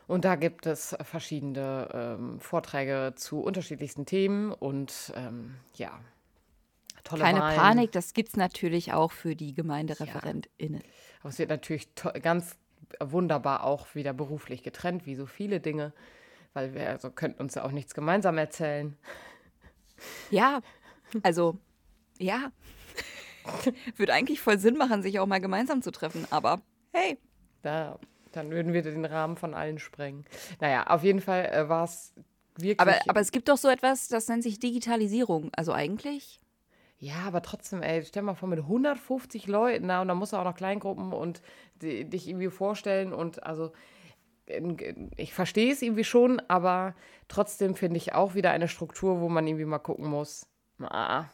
Und 0.06 0.24
da 0.24 0.36
gibt 0.36 0.66
es 0.66 0.96
verschiedene 1.02 1.88
ähm, 1.92 2.40
Vorträge 2.40 3.12
zu 3.14 3.40
unterschiedlichsten 3.40 4.06
Themen 4.06 4.52
und 4.52 5.12
ähm, 5.14 5.56
ja, 5.74 6.00
tolle 7.04 7.22
Keine 7.22 7.40
Wahlen. 7.40 7.56
Panik, 7.56 7.92
das 7.92 8.14
gibt 8.14 8.30
es 8.30 8.36
natürlich 8.36 8.94
auch 8.94 9.12
für 9.12 9.36
die 9.36 9.52
GemeindereferentInnen. 9.52 10.80
Ja. 10.80 10.88
Aber 11.20 11.28
es 11.28 11.38
wird 11.38 11.50
natürlich 11.50 11.88
ganz 12.22 12.56
wunderbar 13.00 13.64
auch 13.64 13.94
wieder 13.94 14.14
beruflich 14.14 14.62
getrennt, 14.62 15.04
wie 15.04 15.14
so 15.14 15.26
viele 15.26 15.60
Dinge, 15.60 15.92
weil 16.54 16.74
wir 16.74 16.88
also 16.88 17.10
könnten 17.10 17.42
uns 17.42 17.54
ja 17.54 17.64
auch 17.64 17.72
nichts 17.72 17.94
gemeinsam 17.94 18.38
erzählen. 18.38 18.96
Ja, 20.30 20.60
also 21.22 21.58
ja, 22.18 22.50
würde 23.96 24.12
eigentlich 24.12 24.40
voll 24.40 24.58
Sinn 24.58 24.76
machen, 24.76 25.02
sich 25.02 25.18
auch 25.20 25.26
mal 25.26 25.40
gemeinsam 25.40 25.82
zu 25.82 25.90
treffen, 25.90 26.26
aber 26.30 26.60
hey. 26.92 27.18
Da, 27.62 27.98
dann 28.32 28.50
würden 28.50 28.72
wir 28.72 28.82
den 28.82 29.04
Rahmen 29.04 29.36
von 29.36 29.54
allen 29.54 29.78
sprengen. 29.78 30.24
Naja, 30.60 30.86
auf 30.86 31.02
jeden 31.02 31.20
Fall 31.20 31.46
äh, 31.46 31.68
war 31.68 31.84
es 31.84 32.14
wirklich. 32.56 32.80
Aber, 32.80 32.96
aber 33.08 33.20
es 33.20 33.32
gibt 33.32 33.48
doch 33.48 33.56
so 33.56 33.68
etwas, 33.68 34.08
das 34.08 34.28
nennt 34.28 34.42
sich 34.42 34.58
Digitalisierung. 34.58 35.50
Also 35.56 35.72
eigentlich. 35.72 36.40
Ja, 37.00 37.20
aber 37.26 37.42
trotzdem, 37.42 37.82
ey, 37.82 38.02
stell 38.04 38.22
mal 38.22 38.34
vor, 38.34 38.48
mit 38.48 38.58
150 38.58 39.46
Leuten, 39.46 39.86
na, 39.86 40.02
und 40.02 40.08
dann 40.08 40.18
musst 40.18 40.32
du 40.32 40.36
auch 40.36 40.44
noch 40.44 40.56
Kleingruppen 40.56 41.12
und 41.12 41.42
die, 41.80 42.04
dich 42.04 42.28
irgendwie 42.28 42.48
vorstellen 42.48 43.12
und 43.12 43.44
also 43.44 43.72
ich 45.16 45.34
verstehe 45.34 45.72
es 45.72 45.82
irgendwie 45.82 46.04
schon, 46.04 46.40
aber 46.48 46.94
trotzdem 47.28 47.76
finde 47.76 47.98
ich 47.98 48.14
auch 48.14 48.34
wieder 48.34 48.50
eine 48.50 48.66
Struktur, 48.66 49.20
wo 49.20 49.28
man 49.28 49.46
irgendwie 49.46 49.66
mal 49.66 49.78
gucken 49.78 50.06
muss. 50.06 50.46
Ah, 50.80 51.26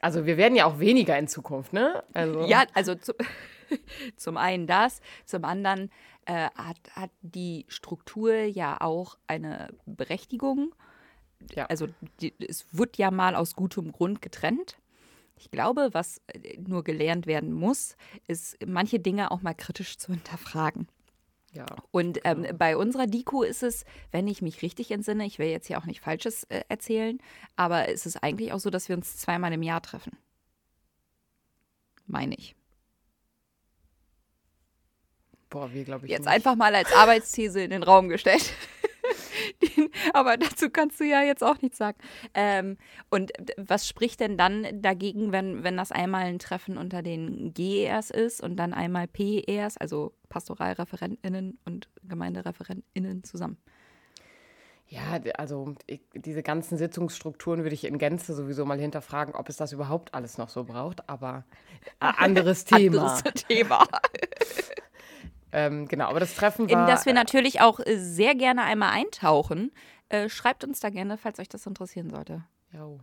also 0.00 0.26
wir 0.26 0.36
werden 0.36 0.56
ja 0.56 0.64
auch 0.64 0.78
weniger 0.78 1.18
in 1.18 1.28
Zukunft, 1.28 1.72
ne? 1.72 2.02
Also. 2.14 2.46
Ja, 2.46 2.64
also 2.74 2.94
zu, 2.94 3.14
zum 4.16 4.36
einen 4.36 4.66
das, 4.66 5.00
zum 5.24 5.44
anderen 5.44 5.90
äh, 6.26 6.48
hat, 6.54 6.78
hat 6.94 7.10
die 7.22 7.66
Struktur 7.68 8.34
ja 8.34 8.80
auch 8.80 9.18
eine 9.26 9.68
Berechtigung. 9.86 10.74
Ja. 11.54 11.66
Also 11.66 11.88
die, 12.20 12.34
es 12.46 12.66
wird 12.72 12.98
ja 12.98 13.10
mal 13.10 13.34
aus 13.34 13.54
gutem 13.54 13.92
Grund 13.92 14.20
getrennt. 14.22 14.78
Ich 15.36 15.50
glaube, 15.50 15.88
was 15.92 16.20
äh, 16.28 16.58
nur 16.58 16.84
gelernt 16.84 17.26
werden 17.26 17.52
muss, 17.52 17.96
ist 18.26 18.58
manche 18.66 19.00
Dinge 19.00 19.30
auch 19.30 19.42
mal 19.42 19.54
kritisch 19.54 19.96
zu 19.98 20.12
hinterfragen. 20.12 20.88
Ja, 21.52 21.66
und 21.90 22.20
ähm, 22.24 22.46
bei 22.56 22.76
unserer 22.76 23.06
Diko 23.06 23.42
ist 23.42 23.64
es, 23.64 23.84
wenn 24.12 24.28
ich 24.28 24.40
mich 24.40 24.62
richtig 24.62 24.92
entsinne, 24.92 25.26
ich 25.26 25.40
will 25.40 25.48
jetzt 25.48 25.66
hier 25.66 25.78
auch 25.78 25.84
nicht 25.84 26.00
Falsches 26.00 26.44
äh, 26.44 26.62
erzählen, 26.68 27.18
aber 27.56 27.88
es 27.88 28.06
ist 28.06 28.22
eigentlich 28.22 28.52
auch 28.52 28.60
so, 28.60 28.70
dass 28.70 28.88
wir 28.88 28.96
uns 28.96 29.16
zweimal 29.16 29.52
im 29.52 29.62
Jahr 29.62 29.82
treffen. 29.82 30.16
Meine 32.06 32.36
ich. 32.36 32.54
Boah, 35.48 35.72
wir 35.72 35.84
glaube 35.84 36.06
ich. 36.06 36.12
Jetzt 36.12 36.26
nicht. 36.26 36.32
einfach 36.34 36.54
mal 36.54 36.72
als 36.74 36.92
Arbeitsthese 36.92 37.60
in 37.62 37.70
den 37.70 37.82
Raum 37.82 38.08
gestellt. 38.08 38.52
aber 40.14 40.36
dazu 40.36 40.70
kannst 40.70 41.00
du 41.00 41.04
ja 41.04 41.22
jetzt 41.22 41.42
auch 41.42 41.60
nichts 41.62 41.78
sagen. 41.78 41.98
Ähm, 42.34 42.76
und 43.10 43.32
was 43.56 43.88
spricht 43.88 44.20
denn 44.20 44.36
dann 44.36 44.66
dagegen, 44.80 45.32
wenn, 45.32 45.64
wenn 45.64 45.76
das 45.76 45.92
einmal 45.92 46.24
ein 46.24 46.38
Treffen 46.38 46.76
unter 46.76 47.02
den 47.02 47.52
GERs 47.54 48.10
ist 48.10 48.42
und 48.42 48.56
dann 48.56 48.72
einmal 48.72 49.06
PERs, 49.06 49.76
also 49.76 50.14
PastoralreferentInnen 50.28 51.58
und 51.64 51.88
GemeindereferentInnen 52.04 53.24
zusammen? 53.24 53.58
Ja, 54.90 55.20
also 55.38 55.76
ich, 55.86 56.00
diese 56.14 56.42
ganzen 56.42 56.76
Sitzungsstrukturen 56.76 57.62
würde 57.62 57.74
ich 57.74 57.84
in 57.84 57.98
Gänze 57.98 58.34
sowieso 58.34 58.64
mal 58.64 58.78
hinterfragen, 58.80 59.36
ob 59.36 59.48
es 59.48 59.56
das 59.56 59.72
überhaupt 59.72 60.14
alles 60.14 60.36
noch 60.36 60.48
so 60.48 60.64
braucht, 60.64 61.08
aber 61.08 61.44
äh, 62.00 62.06
anderes 62.18 62.64
Thema. 62.64 63.14
anderes 63.14 63.44
Thema. 63.46 63.86
Ähm, 65.52 65.88
genau, 65.88 66.06
aber 66.06 66.20
das 66.20 66.34
Treffen 66.34 66.70
war. 66.70 66.82
In 66.82 66.86
das 66.86 67.06
wir 67.06 67.12
natürlich 67.12 67.60
auch 67.60 67.80
äh, 67.80 67.96
sehr 67.96 68.34
gerne 68.34 68.62
einmal 68.62 68.90
eintauchen. 68.90 69.72
Äh, 70.10 70.28
schreibt 70.28 70.64
uns 70.64 70.80
da 70.80 70.90
gerne, 70.90 71.16
falls 71.16 71.38
euch 71.38 71.48
das 71.48 71.66
interessieren 71.66 72.10
sollte. 72.10 72.44
Jo. 72.72 72.98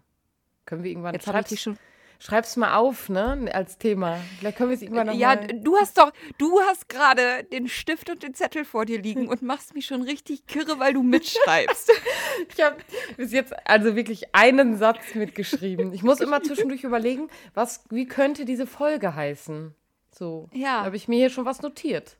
Können 0.65 0.83
wir 0.83 0.91
irgendwann. 0.91 1.13
Jetzt 1.13 1.25
habe 1.27 1.43
ich 1.49 1.61
schon. 1.61 1.79
Schreib's 2.19 2.55
mal 2.57 2.75
auf, 2.75 3.09
ne, 3.09 3.49
als 3.53 3.77
Thema. 3.77 4.19
Vielleicht 4.39 4.57
können 4.57 4.71
wir 4.71 4.75
es 4.75 4.81
irgendwann 4.81 5.07
noch 5.07 5.13
Ja, 5.13 5.35
mal. 5.35 5.47
du 5.47 5.77
hast 5.77 5.99
doch, 5.99 6.11
du 6.39 6.59
hast 6.61 6.89
gerade 6.89 7.43
den 7.43 7.67
Stift 7.67 8.09
und 8.09 8.23
den 8.23 8.33
Zettel 8.33 8.65
vor 8.65 8.85
dir 8.85 8.99
liegen 8.99 9.27
und 9.27 9.43
machst 9.43 9.75
mich 9.75 9.85
schon 9.85 10.01
richtig 10.01 10.47
kirre, 10.47 10.79
weil 10.79 10.93
du 10.93 11.03
mitschreibst. 11.03 11.91
ich 12.57 12.63
habe 12.63 12.77
bis 13.17 13.31
jetzt 13.31 13.53
also 13.67 13.95
wirklich 13.95 14.33
einen 14.33 14.77
Satz 14.77 15.13
mitgeschrieben. 15.13 15.93
Ich 15.93 16.01
muss 16.01 16.19
immer 16.19 16.41
zwischendurch 16.41 16.83
überlegen, 16.83 17.29
was, 17.53 17.83
wie 17.91 18.07
könnte 18.07 18.45
diese 18.45 18.65
Folge 18.65 19.13
heißen. 19.13 19.75
So, 20.11 20.49
ja. 20.53 20.83
habe 20.83 20.95
ich 20.95 21.07
mir 21.07 21.17
hier 21.17 21.29
schon 21.29 21.45
was 21.45 21.61
notiert. 21.61 22.17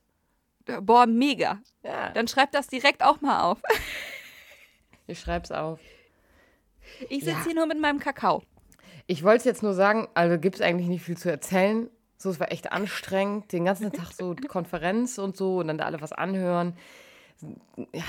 Boah, 0.81 1.07
mega. 1.07 1.59
Ja. 1.83 2.11
Dann 2.11 2.27
schreib 2.27 2.51
das 2.51 2.67
direkt 2.67 3.01
auch 3.01 3.19
mal 3.21 3.41
auf. 3.41 3.59
ich 5.07 5.19
schreib's 5.19 5.51
auf. 5.51 5.79
Ich 7.09 7.23
sitze 7.23 7.37
ja. 7.37 7.43
hier 7.45 7.55
nur 7.55 7.65
mit 7.65 7.79
meinem 7.79 7.99
Kakao. 7.99 8.43
Ich 9.07 9.23
wollte 9.23 9.45
jetzt 9.45 9.63
nur 9.63 9.73
sagen, 9.73 10.07
also 10.13 10.37
gibt 10.37 10.55
es 10.55 10.61
eigentlich 10.61 10.87
nicht 10.87 11.03
viel 11.03 11.17
zu 11.17 11.29
erzählen. 11.29 11.89
So, 12.17 12.29
es 12.29 12.39
war 12.39 12.51
echt 12.51 12.71
anstrengend, 12.71 13.51
den 13.51 13.65
ganzen 13.65 13.91
Tag 13.91 14.11
so 14.11 14.35
Konferenz 14.47 15.17
und 15.17 15.37
so 15.37 15.59
und 15.59 15.67
dann 15.67 15.77
da 15.77 15.85
alle 15.85 16.01
was 16.01 16.11
anhören. 16.11 16.75
Ja, 17.93 18.03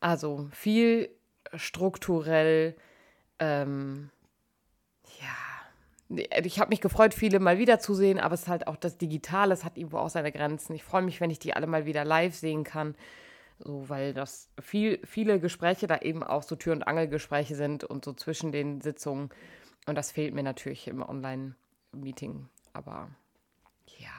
also 0.00 0.48
viel 0.52 1.10
strukturell, 1.54 2.76
ähm, 3.38 4.10
ich 6.44 6.58
habe 6.58 6.70
mich 6.70 6.80
gefreut, 6.80 7.14
viele 7.14 7.40
mal 7.40 7.58
wiederzusehen, 7.58 8.18
aber 8.18 8.34
es 8.34 8.42
ist 8.42 8.48
halt 8.48 8.66
auch 8.66 8.76
das 8.76 8.98
Digitale, 8.98 9.54
es 9.54 9.64
hat 9.64 9.76
irgendwo 9.76 9.98
auch 9.98 10.10
seine 10.10 10.32
Grenzen. 10.32 10.74
Ich 10.74 10.84
freue 10.84 11.02
mich, 11.02 11.20
wenn 11.20 11.30
ich 11.30 11.38
die 11.38 11.54
alle 11.54 11.66
mal 11.66 11.86
wieder 11.86 12.04
live 12.04 12.34
sehen 12.34 12.64
kann, 12.64 12.94
so 13.64 13.88
weil 13.88 14.14
das 14.14 14.48
viel, 14.60 15.00
viele 15.04 15.40
Gespräche 15.40 15.86
da 15.86 15.98
eben 15.98 16.22
auch 16.22 16.42
so 16.42 16.56
Tür- 16.56 16.72
und 16.72 16.82
Angelgespräche 16.82 17.54
sind 17.54 17.84
und 17.84 18.04
so 18.04 18.12
zwischen 18.12 18.52
den 18.52 18.80
Sitzungen. 18.80 19.30
Und 19.86 19.96
das 19.96 20.12
fehlt 20.12 20.34
mir 20.34 20.42
natürlich 20.42 20.86
im 20.88 21.02
Online-Meeting, 21.02 22.48
aber 22.72 23.08
ja. 23.98 24.10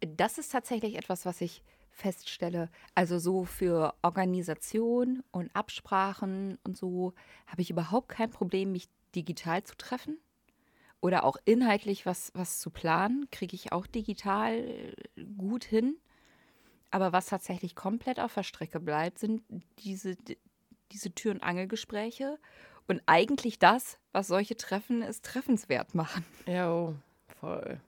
Das 0.00 0.38
ist 0.38 0.52
tatsächlich 0.52 0.96
etwas, 0.96 1.26
was 1.26 1.40
ich 1.40 1.62
feststelle. 1.90 2.70
Also 2.94 3.18
so 3.18 3.44
für 3.44 3.94
Organisation 4.02 5.22
und 5.32 5.54
Absprachen 5.54 6.58
und 6.64 6.76
so 6.76 7.14
habe 7.46 7.62
ich 7.62 7.70
überhaupt 7.70 8.08
kein 8.08 8.30
Problem, 8.30 8.72
mich 8.72 8.88
digital 9.14 9.64
zu 9.64 9.76
treffen 9.76 10.18
oder 11.00 11.24
auch 11.24 11.36
inhaltlich 11.44 12.06
was, 12.06 12.30
was 12.34 12.58
zu 12.60 12.70
planen, 12.70 13.28
kriege 13.30 13.54
ich 13.54 13.72
auch 13.72 13.86
digital 13.86 14.54
äh, 14.54 14.94
gut 15.36 15.64
hin. 15.64 15.96
Aber 16.90 17.12
was 17.12 17.26
tatsächlich 17.26 17.74
komplett 17.74 18.18
auf 18.18 18.34
der 18.34 18.42
Strecke 18.42 18.80
bleibt, 18.80 19.18
sind 19.18 19.42
diese, 19.78 20.16
diese 20.92 21.14
Tür- 21.14 21.32
und 21.32 21.42
Angelgespräche 21.42 22.38
und 22.86 23.02
eigentlich 23.06 23.58
das, 23.58 23.98
was 24.12 24.28
solche 24.28 24.56
Treffen 24.56 25.02
es 25.02 25.20
treffenswert 25.20 25.94
machen. 25.94 26.24
Ja, 26.46 26.72
oh, 26.72 26.94
voll. 27.40 27.80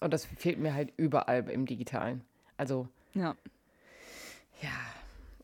Und 0.00 0.12
das 0.12 0.26
fehlt 0.26 0.58
mir 0.58 0.74
halt 0.74 0.92
überall 0.96 1.48
im 1.48 1.64
Digitalen. 1.64 2.22
Also. 2.58 2.88
Ja. 3.14 3.34
Ja. 4.60 4.70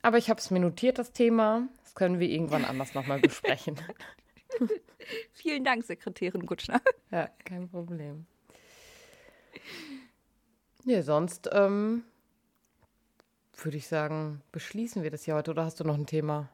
Aber 0.03 0.19
ich 0.19 0.29
habe 0.29 0.41
es 0.41 0.51
mir 0.51 0.61
notiert, 0.61 0.99
das 0.99 1.13
Thema. 1.13 1.69
Das 1.83 1.95
können 1.95 2.21
wir 2.21 2.29
irgendwann 2.29 2.65
anders 2.65 2.95
nochmal 2.95 3.21
besprechen. 3.21 3.77
Vielen 5.33 5.65
Dank, 5.65 5.85
Sekretärin 5.85 6.45
Gutschner. 6.45 6.81
Ja, 7.11 7.29
kein 7.45 7.69
Problem. 7.69 8.27
Ja, 10.85 11.03
sonst 11.03 11.49
ähm, 11.53 12.05
würde 13.65 13.77
ich 13.77 13.87
sagen, 13.87 14.43
beschließen 14.53 15.03
wir 15.03 15.11
das 15.11 15.25
hier 15.25 15.35
heute. 15.35 15.51
Oder 15.51 15.65
hast 15.65 15.81
du 15.81 15.85
noch 15.85 15.95
ein 15.95 16.07
Thema? 16.07 16.49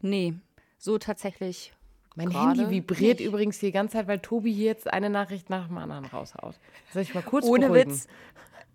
Nee, 0.00 0.34
so 0.78 0.98
tatsächlich. 0.98 1.72
Mein 2.14 2.30
Handy 2.30 2.68
vibriert 2.68 3.20
nicht. 3.20 3.26
übrigens 3.26 3.58
die 3.58 3.72
ganze 3.72 3.94
Zeit, 3.94 4.06
weil 4.06 4.18
Tobi 4.18 4.52
hier 4.52 4.66
jetzt 4.66 4.92
eine 4.92 5.08
Nachricht 5.08 5.48
nach 5.48 5.68
dem 5.68 5.78
anderen 5.78 6.04
raushaut. 6.04 6.56
Soll 6.92 7.02
ich 7.02 7.14
mal 7.14 7.22
kurz 7.22 7.46
Ohne 7.46 7.68
beruhigen? 7.68 7.90
Witz. 7.90 8.06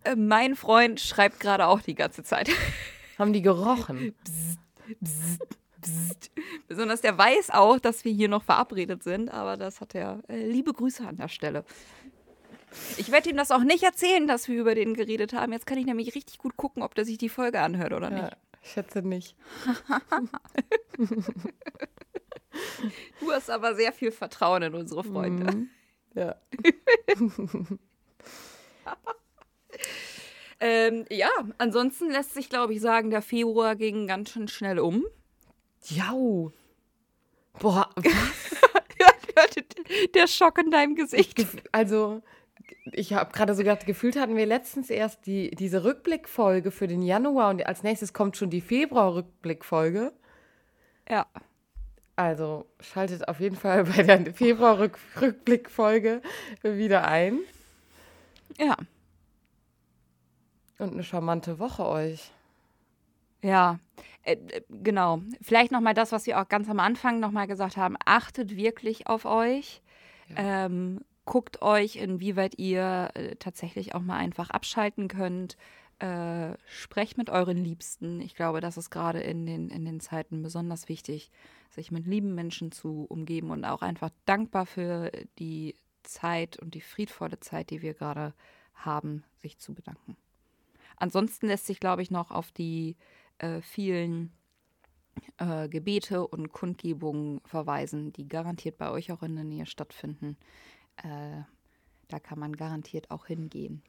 Äh, 0.03 0.15
mein 0.15 0.55
Freund 0.55 0.99
schreibt 0.99 1.39
gerade 1.39 1.67
auch 1.67 1.81
die 1.81 1.95
ganze 1.95 2.23
Zeit. 2.23 2.49
Haben 3.19 3.33
die 3.33 3.41
gerochen? 3.41 4.15
Bzzt, 4.23 4.59
bzzt, 5.01 5.57
bzzt. 5.81 6.31
Besonders 6.67 7.01
der 7.01 7.17
weiß 7.17 7.51
auch, 7.51 7.79
dass 7.79 8.05
wir 8.05 8.11
hier 8.11 8.27
noch 8.27 8.43
verabredet 8.43 9.03
sind, 9.03 9.29
aber 9.29 9.57
das 9.57 9.81
hat 9.81 9.93
er. 9.95 10.21
Äh, 10.27 10.47
liebe 10.47 10.73
Grüße 10.73 11.07
an 11.07 11.17
der 11.17 11.27
Stelle. 11.27 11.63
Ich 12.97 13.11
werde 13.11 13.29
ihm 13.29 13.37
das 13.37 13.51
auch 13.51 13.63
nicht 13.63 13.83
erzählen, 13.83 14.27
dass 14.27 14.47
wir 14.47 14.59
über 14.59 14.75
den 14.75 14.93
geredet 14.93 15.33
haben. 15.33 15.51
Jetzt 15.53 15.65
kann 15.65 15.77
ich 15.77 15.85
nämlich 15.85 16.15
richtig 16.15 16.37
gut 16.37 16.57
gucken, 16.57 16.83
ob 16.83 16.95
der 16.95 17.05
sich 17.05 17.17
die 17.17 17.29
Folge 17.29 17.61
anhört 17.61 17.93
oder 17.93 18.09
nicht. 18.09 18.23
Ja, 18.23 18.31
ich 18.61 18.71
schätze 18.71 19.01
nicht. 19.01 19.35
du 23.19 23.31
hast 23.31 23.49
aber 23.49 23.75
sehr 23.75 23.93
viel 23.93 24.11
Vertrauen 24.11 24.63
in 24.63 24.73
unsere 24.73 25.03
Freunde. 25.03 25.55
Mhm. 25.55 25.69
Ja. 26.15 26.35
ähm, 30.59 31.05
ja, 31.11 31.29
ansonsten 31.57 32.09
lässt 32.09 32.33
sich, 32.33 32.49
glaube 32.49 32.73
ich, 32.73 32.81
sagen, 32.81 33.11
der 33.11 33.21
Februar 33.21 33.75
ging 33.75 34.07
ganz 34.07 34.31
schön 34.31 34.47
schnell 34.47 34.79
um. 34.79 35.05
Jau. 35.83 36.51
Boah, 37.59 37.89
was? 37.95 38.05
der 40.13 40.27
Schock 40.27 40.57
in 40.57 40.71
deinem 40.71 40.95
Gesicht. 40.95 41.45
Also, 41.71 42.21
ich 42.91 43.13
habe 43.13 43.31
gerade 43.31 43.53
so 43.53 43.63
gedacht, 43.63 43.85
gefühlt 43.85 44.19
hatten 44.19 44.35
wir 44.35 44.45
letztens 44.45 44.89
erst 44.89 45.25
die, 45.25 45.51
diese 45.51 45.83
Rückblickfolge 45.83 46.71
für 46.71 46.87
den 46.87 47.01
Januar 47.01 47.49
und 47.49 47.65
als 47.65 47.83
nächstes 47.83 48.13
kommt 48.13 48.37
schon 48.37 48.49
die 48.49 48.61
Februar-Rückblickfolge. 48.61 50.13
Ja. 51.09 51.25
Also 52.15 52.65
schaltet 52.79 53.27
auf 53.27 53.39
jeden 53.39 53.55
Fall 53.55 53.83
bei 53.85 54.03
der 54.03 54.33
Februar-Rückblickfolge 54.33 56.21
wieder 56.63 57.07
ein. 57.07 57.39
Ja. 58.57 58.75
Und 60.79 60.93
eine 60.93 61.03
charmante 61.03 61.59
Woche 61.59 61.85
euch. 61.87 62.31
Ja, 63.41 63.79
äh, 64.23 64.37
genau. 64.69 65.21
Vielleicht 65.41 65.71
nochmal 65.71 65.93
das, 65.93 66.11
was 66.11 66.25
wir 66.25 66.41
auch 66.41 66.47
ganz 66.47 66.69
am 66.69 66.79
Anfang 66.79 67.19
nochmal 67.19 67.47
gesagt 67.47 67.77
haben. 67.77 67.95
Achtet 68.05 68.55
wirklich 68.55 69.07
auf 69.07 69.25
euch. 69.25 69.81
Ja. 70.29 70.65
Ähm, 70.65 71.01
guckt 71.27 71.61
euch, 71.61 71.97
inwieweit 71.97 72.57
ihr 72.57 73.11
äh, 73.13 73.35
tatsächlich 73.35 73.93
auch 73.93 74.01
mal 74.01 74.17
einfach 74.17 74.49
abschalten 74.49 75.09
könnt. 75.09 75.57
Äh, 75.99 76.53
sprecht 76.67 77.17
mit 77.17 77.29
euren 77.29 77.57
Liebsten. 77.57 78.21
Ich 78.21 78.33
glaube, 78.33 78.61
das 78.61 78.77
ist 78.77 78.89
gerade 78.89 79.19
in 79.19 79.45
den, 79.45 79.69
in 79.69 79.83
den 79.83 79.99
Zeiten 79.99 80.41
besonders 80.41 80.89
wichtig, 80.89 81.29
sich 81.69 81.91
mit 81.91 82.07
lieben 82.07 82.33
Menschen 82.33 82.71
zu 82.71 83.05
umgeben 83.09 83.51
und 83.51 83.65
auch 83.65 83.81
einfach 83.81 84.09
dankbar 84.25 84.65
für 84.65 85.11
die 85.37 85.75
Zeit 86.03 86.57
und 86.59 86.75
die 86.75 86.81
friedvolle 86.81 87.39
Zeit, 87.39 87.71
die 87.71 87.81
wir 87.81 87.93
gerade 87.93 88.33
haben, 88.73 89.23
sich 89.35 89.57
zu 89.59 89.73
bedanken. 89.73 90.15
Ansonsten 90.95 91.47
lässt 91.47 91.65
sich, 91.65 91.79
glaube 91.79 92.03
ich, 92.03 92.09
noch 92.09 92.31
auf 92.31 92.51
die 92.51 92.95
äh, 93.39 93.61
vielen 93.61 94.31
äh, 95.37 95.67
Gebete 95.67 96.25
und 96.25 96.53
Kundgebungen 96.53 97.41
verweisen, 97.43 98.13
die 98.13 98.27
garantiert 98.27 98.77
bei 98.77 98.91
euch 98.91 99.11
auch 99.11 99.23
in 99.23 99.35
der 99.35 99.43
Nähe 99.43 99.65
stattfinden 99.65 100.37
äh, 101.03 101.43
da 102.07 102.19
kann 102.19 102.39
man 102.39 102.55
garantiert 102.55 103.11
auch 103.11 103.27
hingehen. 103.27 103.81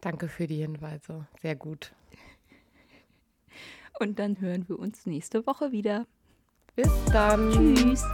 Danke 0.00 0.28
für 0.28 0.46
die 0.46 0.56
Hinweise. 0.56 1.26
Sehr 1.40 1.56
gut. 1.56 1.92
Und 3.98 4.18
dann 4.18 4.40
hören 4.40 4.68
wir 4.68 4.78
uns 4.78 5.04
nächste 5.04 5.46
Woche 5.46 5.72
wieder. 5.72 6.06
Bis 6.74 6.88
dann. 7.12 7.50
Tschüss. 7.52 8.04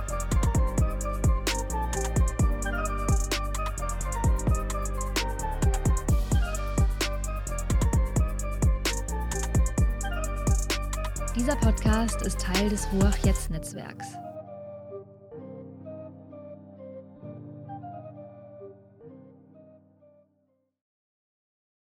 Dieser 11.36 11.56
Podcast 11.56 12.22
ist 12.22 12.40
Teil 12.40 12.68
des 12.70 12.88
Ruach 12.92 13.16
Jetzt 13.18 13.50
Netzwerks. 13.50 14.25